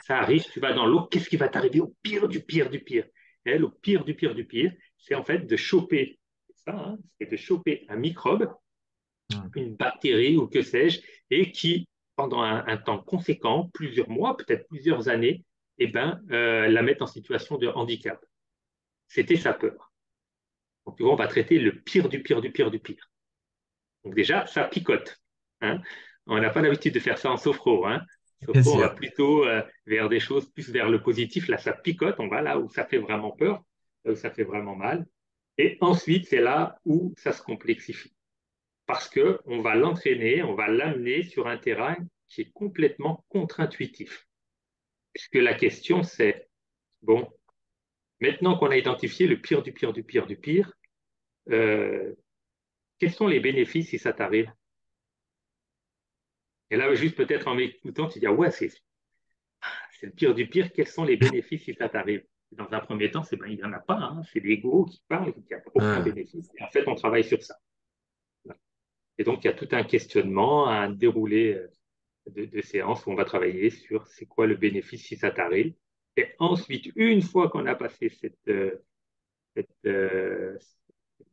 Ça 0.05 0.19
arrive, 0.19 0.43
tu 0.51 0.59
vas 0.59 0.73
dans 0.73 0.85
l'eau, 0.85 1.05
qu'est-ce 1.05 1.29
qui 1.29 1.37
va 1.37 1.47
t'arriver 1.47 1.79
au 1.79 1.95
pire 2.01 2.27
du 2.27 2.41
pire 2.41 2.69
du 2.69 2.79
pire? 2.79 3.05
Elle, 3.45 3.63
au 3.63 3.69
pire 3.69 4.03
du 4.03 4.15
pire 4.15 4.35
du 4.35 4.45
pire, 4.45 4.73
c'est 4.97 5.15
en 5.15 5.23
fait 5.23 5.45
de 5.45 5.55
choper 5.55 6.19
ça, 6.67 6.73
hein, 6.75 6.97
c'est 7.19 7.31
de 7.31 7.37
choper 7.37 7.85
un 7.87 7.95
microbe, 7.95 8.53
une 9.55 9.75
bactérie 9.75 10.37
ou 10.37 10.47
que 10.47 10.61
sais-je, 10.61 11.01
et 11.29 11.51
qui, 11.51 11.87
pendant 12.15 12.41
un, 12.41 12.77
temps 12.77 12.99
conséquent, 12.99 13.69
plusieurs 13.73 14.09
mois, 14.09 14.35
peut-être 14.35 14.67
plusieurs 14.67 15.09
années, 15.09 15.45
eh 15.77 15.87
ben, 15.87 16.21
euh, 16.31 16.67
la 16.67 16.81
mettre 16.81 17.03
en 17.03 17.07
situation 17.07 17.57
de 17.57 17.67
handicap. 17.67 18.23
C'était 19.07 19.35
sa 19.35 19.53
peur. 19.53 19.91
Donc, 20.85 20.97
on 21.01 21.15
va 21.15 21.27
traiter 21.27 21.59
le 21.59 21.81
pire 21.81 22.09
du 22.09 22.21
pire 22.23 22.41
du 22.41 22.51
pire 22.51 22.71
du 22.71 22.79
pire. 22.79 23.09
Donc, 24.07 24.15
déjà, 24.15 24.45
ça 24.45 24.63
picote. 24.63 25.19
Hein. 25.59 25.81
On 26.27 26.39
n'a 26.39 26.49
pas 26.49 26.61
l'habitude 26.61 26.93
de 26.93 26.99
faire 26.99 27.17
ça 27.17 27.29
en 27.29 27.35
sophro. 27.35 27.85
Hein. 27.85 28.01
Sophro, 28.45 28.75
on 28.75 28.77
va 28.77 28.89
plutôt 28.89 29.45
euh, 29.45 29.61
vers 29.85 30.07
des 30.07 30.21
choses 30.21 30.49
plus 30.49 30.69
vers 30.69 30.89
le 30.89 31.01
positif. 31.01 31.49
Là, 31.49 31.57
ça 31.57 31.73
picote. 31.73 32.15
On 32.19 32.29
va 32.29 32.41
là 32.41 32.57
où 32.57 32.69
ça 32.69 32.85
fait 32.85 32.99
vraiment 32.99 33.31
peur, 33.31 33.61
là 34.05 34.13
où 34.13 34.15
ça 34.15 34.31
fait 34.31 34.45
vraiment 34.45 34.77
mal. 34.77 35.05
Et 35.57 35.77
ensuite, 35.81 36.25
c'est 36.25 36.39
là 36.39 36.79
où 36.85 37.13
ça 37.17 37.33
se 37.33 37.41
complexifie. 37.41 38.13
Parce 38.85 39.09
qu'on 39.09 39.61
va 39.61 39.75
l'entraîner, 39.75 40.41
on 40.41 40.55
va 40.55 40.69
l'amener 40.69 41.23
sur 41.23 41.47
un 41.47 41.57
terrain 41.57 41.97
qui 42.29 42.41
est 42.41 42.51
complètement 42.53 43.25
contre-intuitif. 43.27 44.25
Puisque 45.11 45.35
la 45.35 45.53
question, 45.53 46.01
c'est, 46.01 46.47
bon, 47.01 47.27
maintenant 48.21 48.57
qu'on 48.57 48.71
a 48.71 48.77
identifié 48.77 49.27
le 49.27 49.41
pire 49.41 49.63
du 49.63 49.73
pire 49.73 49.91
du 49.91 50.03
pire 50.03 50.27
du 50.27 50.37
pire, 50.37 50.71
euh, 51.49 52.13
quels 52.99 53.13
sont 53.13 53.27
les 53.27 53.39
bénéfices 53.39 53.89
si 53.89 53.99
ça 53.99 54.13
t'arrive? 54.13 54.51
Et 56.69 56.77
là, 56.77 56.93
juste 56.95 57.15
peut-être 57.15 57.47
en 57.47 57.55
m'écoutant, 57.55 58.07
tu 58.07 58.19
dis, 58.19 58.25
ah 58.25 58.33
ouais, 58.33 58.51
c'est, 58.51 58.71
le 60.01 60.11
pire 60.11 60.35
du 60.35 60.47
pire, 60.47 60.71
quels 60.73 60.87
sont 60.87 61.03
les 61.03 61.17
bénéfices 61.17 61.63
si 61.63 61.73
ça 61.73 61.89
t'arrive? 61.89 62.23
Dans 62.51 62.71
un 62.71 62.79
premier 62.79 63.11
temps, 63.11 63.23
c'est 63.23 63.35
ben, 63.35 63.47
il 63.47 63.57
n'y 63.57 63.63
en 63.63 63.73
a 63.73 63.79
pas, 63.79 63.95
hein. 63.95 64.21
c'est 64.31 64.39
l'ego 64.39 64.85
qui 64.85 65.01
parle, 65.07 65.33
qui 65.33 65.53
a 65.53 65.61
aucun 65.73 66.01
bénéfice. 66.01 66.49
Et 66.57 66.63
en 66.63 66.67
fait, 66.67 66.87
on 66.87 66.95
travaille 66.95 67.23
sur 67.23 67.41
ça. 67.41 67.57
Et 69.17 69.23
donc, 69.23 69.43
il 69.43 69.47
y 69.47 69.49
a 69.49 69.53
tout 69.53 69.67
un 69.71 69.83
questionnement, 69.83 70.67
un 70.67 70.91
déroulé 70.91 71.55
euh, 71.55 71.67
de, 72.27 72.45
de 72.45 72.61
séances 72.61 73.05
où 73.05 73.11
on 73.11 73.15
va 73.15 73.25
travailler 73.25 73.69
sur 73.69 74.05
c'est 74.07 74.27
quoi 74.27 74.47
le 74.47 74.55
bénéfice 74.55 75.05
si 75.05 75.17
ça 75.17 75.31
t'arrive. 75.31 75.73
Et 76.15 76.33
ensuite, 76.39 76.91
une 76.95 77.21
fois 77.21 77.49
qu'on 77.49 77.65
a 77.65 77.75
passé 77.75 78.09
cette, 78.09 78.47
euh, 78.47 78.83
cette, 79.55 79.69
euh, 79.85 80.57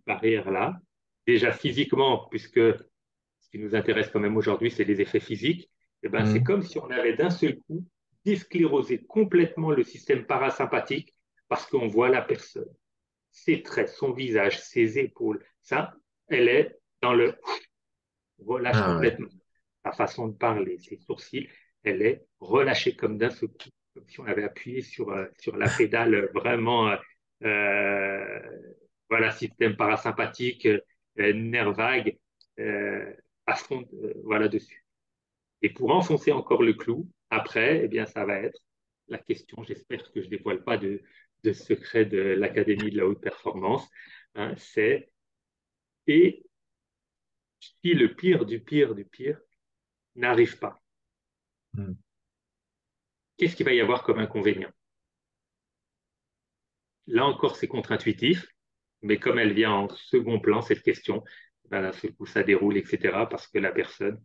barrière-là, 0.07 0.81
déjà 1.27 1.53
physiquement, 1.53 2.27
puisque 2.31 2.61
ce 2.61 3.51
qui 3.51 3.59
nous 3.59 3.75
intéresse 3.75 4.09
quand 4.13 4.21
même 4.21 4.37
aujourd'hui, 4.37 4.71
c'est 4.71 4.85
les 4.85 5.01
effets 5.01 5.21
physiques, 5.21 5.71
eh 6.03 6.09
ben, 6.09 6.27
c'est 6.27 6.41
mmh. 6.41 6.45
comme 6.45 6.63
si 6.63 6.79
on 6.79 6.91
avait 6.91 7.17
d'un 7.17 7.31
seul 7.31 7.59
coup 7.61 7.87
désclérosé 8.25 9.05
complètement 9.05 9.71
le 9.71 9.85
système 9.85 10.27
parasympathique 10.27 11.15
parce 11.49 11.67
qu'on 11.67 11.89
voit 11.89 12.09
la 12.09 12.23
personne, 12.23 12.69
ses 13.31 13.63
traits, 13.63 13.89
son 13.89 14.13
visage, 14.13 14.61
ses 14.61 14.99
épaules. 14.99 15.45
Ça, 15.63 15.95
elle 16.29 16.49
est 16.49 16.79
dans 17.03 17.15
le 17.15 17.35
relâche 18.39 18.77
ah 18.79 18.95
complètement. 18.95 19.29
Sa 19.85 19.93
façon 19.93 20.29
de 20.29 20.37
parler, 20.37 20.79
ses 20.79 20.97
sourcils, 20.97 21.49
elle 21.83 22.03
est 22.03 22.25
relâchée 22.41 22.97
comme 22.97 23.19
d'un 23.19 23.31
seul 23.31 23.51
coup, 23.51 23.69
comme 23.95 24.09
si 24.09 24.21
on 24.21 24.27
avait 24.27 24.45
appuyé 24.45 24.81
sur, 24.81 25.11
euh, 25.11 25.27
sur 25.39 25.57
la 25.57 25.69
pédale 25.69 26.31
vraiment, 26.35 26.89
euh, 26.89 26.97
euh 27.45 28.41
voilà, 29.11 29.31
système 29.31 29.77
parasympathique, 29.77 30.67
euh, 30.67 30.81
nerf 31.17 31.73
vague 31.73 32.19
euh, 32.59 33.13
à 33.47 33.55
fond 33.55 33.87
euh, 34.03 34.15
voilà, 34.25 34.49
dessus. 34.49 34.85
Et 35.63 35.71
pour 35.71 35.91
enfoncer 35.91 36.33
encore 36.33 36.63
le 36.63 36.75
clou, 36.75 37.11
après, 37.31 37.85
eh 37.85 37.89
bien, 37.89 38.07
ça 38.07 38.25
va 38.25 38.39
être 38.39 38.61
la 39.09 39.19
question, 39.19 39.63
j'espère 39.65 40.11
que 40.13 40.21
je 40.21 40.27
ne 40.27 40.31
dévoile 40.31 40.63
pas 40.63 40.79
de, 40.79 41.03
de 41.43 41.53
secret 41.53 42.05
de 42.05 42.19
l'Académie 42.19 42.91
de 42.91 42.99
la 42.99 43.07
haute 43.07 43.21
performance, 43.21 43.89
hein, 44.35 44.55
c'est 44.57 45.11
et 46.07 46.45
si 47.61 47.95
le 47.95 48.15
pire 48.15 48.45
du 48.45 48.61
pire 48.61 48.95
du 48.95 49.05
pire 49.05 49.41
n'arrive 50.17 50.59
pas, 50.59 50.83
hmm. 51.75 51.95
qu'est-ce 53.37 53.57
qu'il 53.57 53.67
va 53.67 53.73
y 53.73 53.81
avoir 53.81 54.03
comme 54.03 54.19
inconvénient? 54.19 54.73
Là 57.07 57.27
encore, 57.27 57.57
c'est 57.57 57.69
contre-intuitif, 57.69 58.47
mais 59.05 59.19
comme 59.19 59.39
elle 59.39 59.53
vient 59.53 59.73
en 59.73 59.89
second 59.91 60.41
plan, 60.41 60.63
cette 60.63 60.83
question, 60.83 61.23
ben, 61.71 61.93
ce 61.93 62.07
coup, 62.07 62.25
ça 62.25 62.43
déroule, 62.43 62.79
etc., 62.79 63.27
parce 63.31 63.47
que 63.47 63.59
la 63.59 63.71
personne 63.71 64.19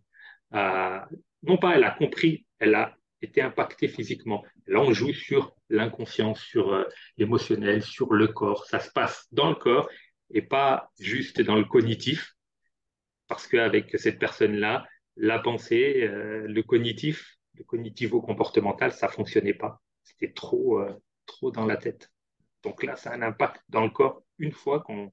a, 0.51 1.07
non 1.43 1.57
pas 1.57 1.75
elle 1.75 1.83
a 1.83 1.91
compris, 1.91 2.45
elle 2.59 2.75
a 2.75 2.95
été 3.21 3.41
impactée 3.41 3.89
physiquement. 3.89 4.45
Là, 4.67 4.79
on 4.79 4.93
joue 4.93 5.13
sur 5.13 5.53
l'inconscient, 5.69 6.33
sur 6.33 6.73
euh, 6.73 6.83
l'émotionnel, 7.17 7.83
sur 7.83 8.13
le 8.13 8.29
corps. 8.29 8.65
Ça 8.67 8.79
se 8.79 8.89
passe 8.91 9.27
dans 9.33 9.49
le 9.49 9.55
corps 9.55 9.89
et 10.31 10.41
pas 10.41 10.89
juste 10.97 11.41
dans 11.41 11.55
le 11.55 11.65
cognitif, 11.65 12.35
parce 13.27 13.47
qu'avec 13.47 13.99
cette 13.99 14.17
personne-là, 14.17 14.87
la 15.17 15.39
pensée, 15.39 16.03
euh, 16.03 16.47
le 16.47 16.63
cognitif, 16.63 17.35
le 17.55 17.65
cognitivo-comportemental, 17.65 18.93
ça 18.93 19.09
fonctionnait 19.09 19.53
pas. 19.53 19.81
C'était 20.03 20.31
trop, 20.31 20.79
euh, 20.79 20.93
trop 21.25 21.51
dans 21.51 21.65
la 21.65 21.75
tête. 21.75 22.09
Donc 22.63 22.83
là, 22.83 22.95
ça 22.95 23.11
a 23.11 23.15
un 23.15 23.21
impact 23.21 23.61
dans 23.67 23.83
le 23.83 23.89
corps 23.89 24.23
une 24.39 24.51
fois 24.51 24.81
qu'on 24.81 25.11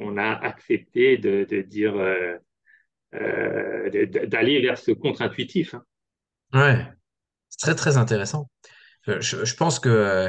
on 0.00 0.16
a 0.16 0.32
accepté 0.32 1.18
de, 1.18 1.44
dire 1.62 1.94
euh, 1.96 2.36
euh, 3.14 4.06
d'aller 4.26 4.60
vers 4.60 4.78
ce 4.78 4.92
contre-intuitif. 4.92 5.74
Hein. 5.74 5.84
Ouais, 6.52 6.86
c'est 7.48 7.60
très 7.60 7.74
très 7.74 7.96
intéressant. 7.96 8.50
Je, 9.06 9.54
pense 9.54 9.78
que 9.78 10.28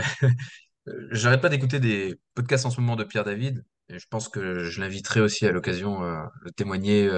j'arrête 1.11 1.41
pas 1.41 1.49
d'écouter 1.49 1.79
des 1.79 2.19
podcasts 2.35 2.65
en 2.65 2.69
ce 2.69 2.79
moment 2.79 2.95
de 2.95 3.03
Pierre 3.03 3.23
David 3.23 3.63
je 3.89 4.05
pense 4.09 4.29
que 4.29 4.63
je 4.63 4.79
l'inviterai 4.79 5.19
aussi 5.19 5.45
à 5.45 5.51
l'occasion 5.51 6.01
euh, 6.05 6.23
de 6.45 6.51
témoigner 6.51 7.09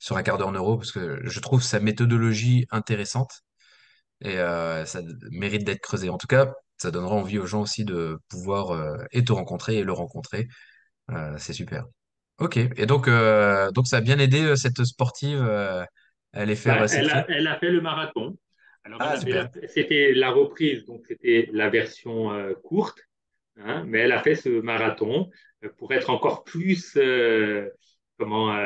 sur 0.00 0.16
un 0.16 0.24
quart 0.24 0.38
d'heure 0.38 0.50
neuro 0.50 0.76
parce 0.76 0.90
que 0.90 1.20
je 1.22 1.40
trouve 1.40 1.62
sa 1.62 1.78
méthodologie 1.78 2.66
intéressante 2.72 3.42
et 4.22 4.36
ça 4.36 5.02
mérite 5.30 5.64
d'être 5.64 5.80
creusé. 5.80 6.10
En 6.10 6.18
tout 6.18 6.26
cas, 6.26 6.52
ça 6.80 6.90
donnera 6.90 7.14
envie 7.14 7.38
aux 7.38 7.46
gens 7.46 7.62
aussi 7.62 7.84
de 7.84 8.18
pouvoir 8.28 8.70
euh, 8.70 8.96
et 9.12 9.22
te 9.22 9.32
rencontrer 9.32 9.78
et 9.78 9.84
le 9.84 9.92
rencontrer. 9.92 10.48
Euh, 11.10 11.34
c'est 11.36 11.52
super. 11.52 11.84
Ok. 12.38 12.56
Et 12.56 12.86
donc, 12.86 13.06
euh, 13.06 13.70
donc 13.70 13.86
ça 13.86 13.98
a 13.98 14.00
bien 14.00 14.18
aidé 14.18 14.56
cette 14.56 14.82
sportive 14.84 15.42
à 15.42 15.86
aller 16.32 16.56
faire. 16.56 16.78
Bah, 16.78 16.86
elle, 16.92 17.10
a, 17.10 17.26
elle, 17.28 17.46
a, 17.46 17.58
fait 17.58 17.70
le 17.70 17.82
marathon. 17.82 18.38
Ah, 18.98 19.16
c'était 19.68 20.12
la 20.14 20.30
reprise, 20.30 20.86
donc 20.86 21.02
c'était 21.06 21.50
la 21.52 21.68
version 21.68 22.30
courte, 22.64 22.98
hein, 23.58 23.84
mais 23.86 23.98
elle 23.98 24.12
a 24.12 24.22
fait 24.22 24.34
ce 24.34 24.48
marathon 24.48 25.30
pour 25.76 25.92
être 25.92 26.08
encore 26.08 26.44
plus, 26.44 26.98
comment, 28.18 28.58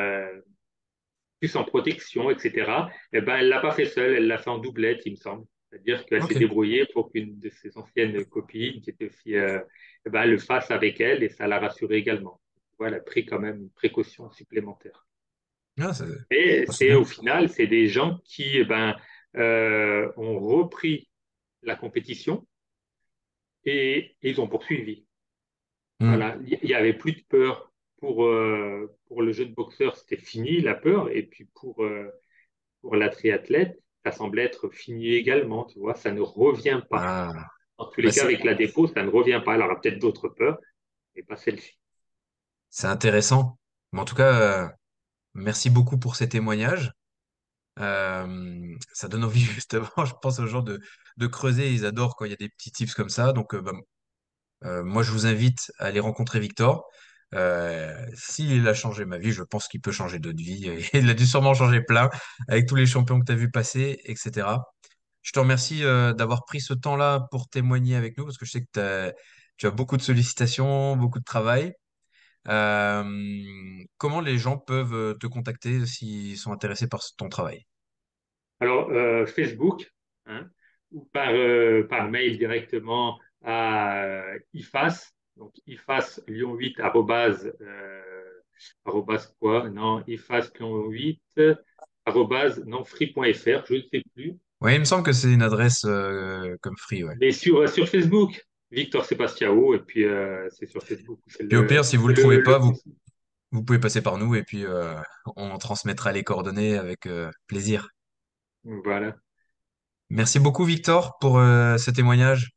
plus 1.41 1.53
en 1.57 1.65
protection, 1.65 2.29
etc. 2.31 2.71
Et 3.11 3.17
eh 3.17 3.21
ben, 3.21 3.35
elle 3.35 3.49
l'a 3.49 3.59
pas 3.59 3.73
fait 3.73 3.85
seule, 3.85 4.13
elle 4.13 4.27
l'a 4.27 4.37
fait 4.37 4.49
en 4.49 4.57
doublette, 4.57 5.01
il 5.05 5.11
me 5.11 5.17
semble. 5.17 5.45
C'est-à-dire 5.75 6.05
qu'elle 6.05 6.23
s'est 6.23 6.39
débrouillée 6.39 6.85
pour 6.93 7.11
qu'une 7.11 7.37
de 7.37 7.49
ses 7.49 7.77
anciennes 7.77 8.23
copines, 8.25 8.81
qui 8.81 8.91
était 8.91 9.07
aussi, 9.07 9.35
euh, 9.35 9.59
ben, 10.05 10.25
le 10.25 10.37
fasse 10.37 10.71
avec 10.71 11.01
elle 11.01 11.21
et 11.21 11.27
ça 11.27 11.47
l'a 11.47 11.59
rassurée 11.59 11.97
également. 11.97 12.39
Voilà, 12.77 12.95
elle 12.95 13.01
a 13.01 13.03
pris 13.03 13.25
quand 13.25 13.39
même 13.39 13.63
une 13.63 13.69
précaution 13.71 14.31
supplémentaire. 14.31 15.05
Ah, 15.77 15.91
Et 16.31 16.65
c'est 16.69 16.93
au 16.93 17.03
final, 17.03 17.49
c'est 17.49 17.67
des 17.67 17.89
gens 17.89 18.19
qui 18.23 18.59
eh 18.59 18.63
ben, 18.63 18.95
euh, 19.35 20.09
ont 20.15 20.39
repris 20.39 21.09
la 21.61 21.75
compétition 21.75 22.47
et, 23.65 24.15
et 24.21 24.29
ils 24.29 24.39
ont 24.39 24.47
poursuivi. 24.47 25.05
Hmm. 25.99 26.07
Voilà, 26.07 26.37
il 26.47 26.59
n'y 26.63 26.73
avait 26.73 26.93
plus 26.93 27.11
de 27.11 27.23
peur. 27.27 27.73
Pour, 27.97 28.25
euh, 28.25 28.95
pour 29.07 29.23
le 29.23 29.33
jeune 29.33 29.53
boxeur, 29.53 29.97
c'était 29.97 30.21
fini 30.21 30.61
la 30.61 30.75
peur. 30.75 31.09
Et 31.09 31.23
puis 31.23 31.49
pour, 31.53 31.83
pour 32.81 32.95
la 32.95 33.09
triathlète, 33.09 33.81
ça 34.05 34.13
semble 34.13 34.39
être 34.39 34.69
fini 34.69 35.09
également. 35.15 35.65
Tu 35.65 35.79
vois, 35.79 35.95
ça 35.95 36.11
ne 36.13 36.21
revient 36.21 36.81
pas. 36.89 37.11
Ah, 37.29 37.31
En 37.77 37.87
tous 37.87 38.01
bah 38.01 38.09
les 38.09 38.13
cas, 38.13 38.23
c'est 38.23 38.25
avec 38.25 38.43
la 38.45 38.55
dépôt, 38.55 38.87
ça 38.87 39.03
ne 39.03 39.09
revient 39.09 39.41
pas. 39.45 39.55
Elle 39.55 39.63
aura 39.63 39.81
peut-être 39.81 39.99
d'autres 39.99 40.29
peurs, 40.29 40.59
mais 41.15 41.23
pas 41.23 41.37
celle-ci. 41.37 41.77
c'est 42.69 42.87
intéressant. 42.87 43.59
Mais 43.91 44.01
en 44.01 44.05
tout 44.05 44.15
cas, 44.15 44.65
euh, 44.65 44.67
merci 45.35 45.69
beaucoup 45.69 45.99
pour 45.99 46.15
ces 46.15 46.29
témoignages. 46.29 46.91
Euh, 47.79 48.75
ça 48.93 49.07
donne 49.09 49.23
envie 49.25 49.41
justement, 49.45 49.89
je 50.05 50.13
pense 50.21 50.39
aux 50.39 50.47
gens 50.47 50.61
de, 50.63 50.81
de 51.17 51.27
creuser. 51.27 51.73
Ils 51.73 51.85
adorent 51.85 52.15
quand 52.17 52.25
il 52.25 52.31
y 52.31 52.35
a 52.35 52.37
des 52.37 52.49
petits 52.49 52.71
tips 52.73 52.95
comme 52.95 53.09
ça. 53.09 53.33
Donc, 53.33 53.55
euh, 53.55 53.61
bah, 53.61 53.73
moi, 54.83 55.03
je 55.03 55.11
vous 55.11 55.25
invite 55.27 55.71
à 55.79 55.85
aller 55.85 55.99
rencontrer 55.99 56.39
Victor. 56.39 56.85
Euh, 57.33 58.05
s'il 58.13 58.67
a 58.67 58.73
changé 58.73 59.05
ma 59.05 59.17
vie, 59.17 59.31
je 59.31 59.43
pense 59.43 59.67
qu'il 59.67 59.81
peut 59.81 59.91
changer 59.91 60.19
d'autres 60.19 60.37
vies. 60.37 60.69
Il 60.93 61.09
a 61.09 61.13
dû 61.13 61.25
sûrement 61.25 61.53
changer 61.53 61.81
plein 61.81 62.09
avec 62.47 62.67
tous 62.67 62.75
les 62.75 62.85
champions 62.85 63.19
que 63.19 63.25
tu 63.25 63.31
as 63.31 63.35
vu 63.35 63.49
passer, 63.49 63.99
etc. 64.05 64.59
Je 65.21 65.31
te 65.31 65.39
remercie 65.39 65.83
euh, 65.83 66.13
d'avoir 66.13 66.45
pris 66.45 66.61
ce 66.61 66.73
temps-là 66.73 67.27
pour 67.31 67.49
témoigner 67.49 67.95
avec 67.95 68.17
nous 68.17 68.25
parce 68.25 68.37
que 68.37 68.45
je 68.45 68.51
sais 68.51 68.65
que 68.65 69.13
tu 69.57 69.67
as 69.67 69.71
beaucoup 69.71 69.97
de 69.97 70.01
sollicitations, 70.01 70.95
beaucoup 70.95 71.19
de 71.19 71.23
travail. 71.23 71.73
Euh, 72.47 73.03
comment 73.97 74.21
les 74.21 74.37
gens 74.37 74.57
peuvent 74.57 75.17
te 75.17 75.25
contacter 75.25 75.85
s'ils 75.87 76.37
sont 76.37 76.51
intéressés 76.51 76.87
par 76.87 77.01
ton 77.17 77.27
travail? 77.27 77.65
Alors, 78.59 78.89
Facebook, 79.27 79.91
hein, 80.27 80.47
ou 80.91 81.09
par, 81.11 81.33
par 81.89 82.09
mail 82.09 82.37
directement 82.37 83.19
à 83.43 84.23
IFAS, 84.53 85.14
donc 85.37 85.53
IFAS 85.67 86.21
Lyon 86.27 86.55
8 86.55 86.79
arrobase, 86.79 87.53
euh, 87.61 88.01
arrobase 88.85 89.35
quoi? 89.39 89.69
Non, 89.69 90.03
IFAS 90.07 90.51
Lyon 90.59 90.87
8 90.87 91.21
arrobase 92.05 92.63
non 92.65 92.83
free.fr, 92.83 93.65
je 93.67 93.75
ne 93.75 93.81
sais 93.91 94.03
plus. 94.13 94.37
Oui, 94.61 94.73
il 94.75 94.79
me 94.79 94.85
semble 94.85 95.03
que 95.03 95.11
c'est 95.11 95.31
une 95.31 95.41
adresse 95.41 95.83
euh, 95.85 96.55
comme 96.61 96.77
free, 96.77 97.03
ouais. 97.03 97.15
Mais 97.19 97.31
sur, 97.31 97.67
sur 97.67 97.87
Facebook, 97.87 98.45
Victor 98.71 99.05
Sebastiao, 99.05 99.73
et 99.75 99.79
puis 99.79 100.05
euh, 100.05 100.47
c'est 100.49 100.67
sur 100.67 100.83
Facebook, 100.83 101.19
Puis 101.27 101.57
au 101.57 101.61
le, 101.61 101.67
pire, 101.67 101.85
si 101.85 101.97
vous 101.97 102.07
le 102.07 102.15
c'est 102.15 102.21
trouvez 102.21 102.37
le, 102.37 102.43
pas, 102.43 102.59
le 102.59 102.65
vous, 103.51 103.63
pouvez 103.63 103.79
passer 103.79 104.01
par 104.01 104.17
nous 104.17 104.35
et 104.35 104.43
puis 104.43 104.65
euh, 104.65 104.95
on 105.35 105.57
transmettra 105.57 106.11
les 106.11 106.23
coordonnées 106.23 106.77
avec 106.77 107.05
euh, 107.05 107.29
plaisir. 107.47 107.89
Voilà. 108.63 109.15
Merci 110.09 110.39
beaucoup, 110.39 110.65
Victor, 110.65 111.17
pour 111.19 111.39
euh, 111.39 111.77
ce 111.77 111.91
témoignage. 111.91 112.51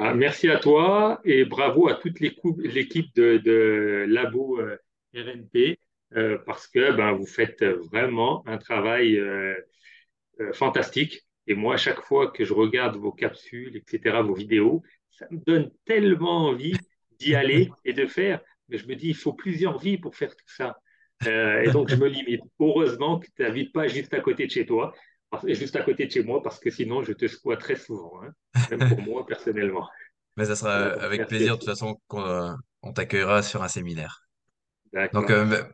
Ah, 0.00 0.14
merci 0.14 0.48
à 0.48 0.58
toi 0.58 1.20
et 1.24 1.44
bravo 1.44 1.88
à 1.88 1.94
toute 1.94 2.20
l'équipe 2.20 3.12
de, 3.16 4.04
Labo 4.08 4.60
euh, 4.60 4.76
RNP 5.12 5.80
euh, 6.16 6.38
parce 6.46 6.68
que 6.68 6.92
ben, 6.92 7.10
vous 7.10 7.26
faites 7.26 7.64
vraiment 7.64 8.46
un 8.46 8.58
travail 8.58 9.18
euh, 9.18 9.56
fantastique. 10.52 11.26
Et 11.48 11.54
moi, 11.54 11.74
à 11.74 11.76
chaque 11.78 12.00
fois 12.02 12.30
que 12.30 12.44
je 12.44 12.52
regarde 12.52 12.96
vos 12.96 13.10
capsules, 13.10 13.76
etc., 13.76 14.22
vos 14.22 14.34
vidéos, 14.34 14.84
ça 15.10 15.26
me 15.32 15.38
donne 15.44 15.68
tellement 15.84 16.46
envie 16.46 16.76
d'y 17.18 17.34
aller 17.34 17.68
et 17.84 17.92
de 17.92 18.06
faire. 18.06 18.40
Mais 18.68 18.78
je 18.78 18.86
me 18.86 18.94
dis, 18.94 19.08
il 19.08 19.16
faut 19.16 19.32
plusieurs 19.32 19.80
vies 19.80 19.98
pour 19.98 20.14
faire 20.14 20.36
tout 20.36 20.46
ça. 20.46 20.78
Et 21.26 21.70
donc, 21.72 21.88
je 21.88 21.96
me 21.96 22.06
limite. 22.06 22.42
Heureusement 22.60 23.18
que 23.18 23.26
tu 23.34 23.42
n'habites 23.42 23.72
pas 23.72 23.88
juste 23.88 24.14
à 24.14 24.20
côté 24.20 24.46
de 24.46 24.52
chez 24.52 24.64
toi, 24.64 24.94
juste 25.44 25.76
à 25.76 25.82
côté 25.82 26.06
de 26.06 26.10
chez 26.10 26.22
moi, 26.22 26.42
parce 26.42 26.58
que 26.58 26.70
sinon, 26.70 27.02
je 27.02 27.12
te 27.12 27.26
squatte 27.26 27.60
très 27.60 27.76
souvent, 27.76 28.20
hein, 28.22 28.32
même 28.70 28.88
pour 28.88 29.00
moi 29.00 29.26
personnellement. 29.26 29.88
Mais 30.36 30.44
ça 30.44 30.54
sera 30.54 30.74
avec 30.74 31.18
merci 31.18 31.34
plaisir, 31.34 31.54
de 31.54 31.58
toute 31.58 31.68
façon, 31.68 32.00
qu'on 32.06 32.22
euh, 32.22 32.52
on 32.82 32.92
t'accueillera 32.92 33.42
sur 33.42 33.62
un 33.64 33.68
séminaire. 33.68 34.28
Donc, 35.12 35.30
euh, 35.30 35.64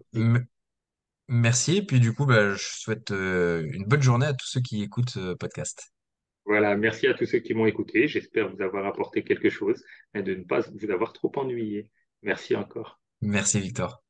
merci. 1.29 1.77
Et 1.77 1.83
puis, 1.83 2.01
du 2.01 2.15
coup, 2.15 2.25
bah, 2.25 2.55
je 2.55 2.65
souhaite 2.65 3.11
euh, 3.11 3.69
une 3.73 3.85
bonne 3.85 4.03
journée 4.03 4.27
à 4.27 4.33
tous 4.33 4.47
ceux 4.47 4.61
qui 4.61 4.83
écoutent 4.83 5.11
ce 5.11 5.35
podcast. 5.35 5.93
Voilà, 6.47 6.77
merci 6.77 7.07
à 7.07 7.15
tous 7.15 7.27
ceux 7.27 7.39
qui 7.39 7.55
m'ont 7.55 7.67
écouté. 7.67 8.09
J'espère 8.09 8.55
vous 8.55 8.63
avoir 8.63 8.87
apporté 8.87 9.23
quelque 9.23 9.51
chose 9.51 9.83
et 10.15 10.23
de 10.23 10.35
ne 10.35 10.45
pas 10.45 10.61
vous 10.61 10.91
avoir 10.91 11.13
trop 11.13 11.33
ennuyé. 11.37 11.91
Merci 12.23 12.57
encore. 12.57 13.01
Merci, 13.21 13.61
Victor. 13.61 14.04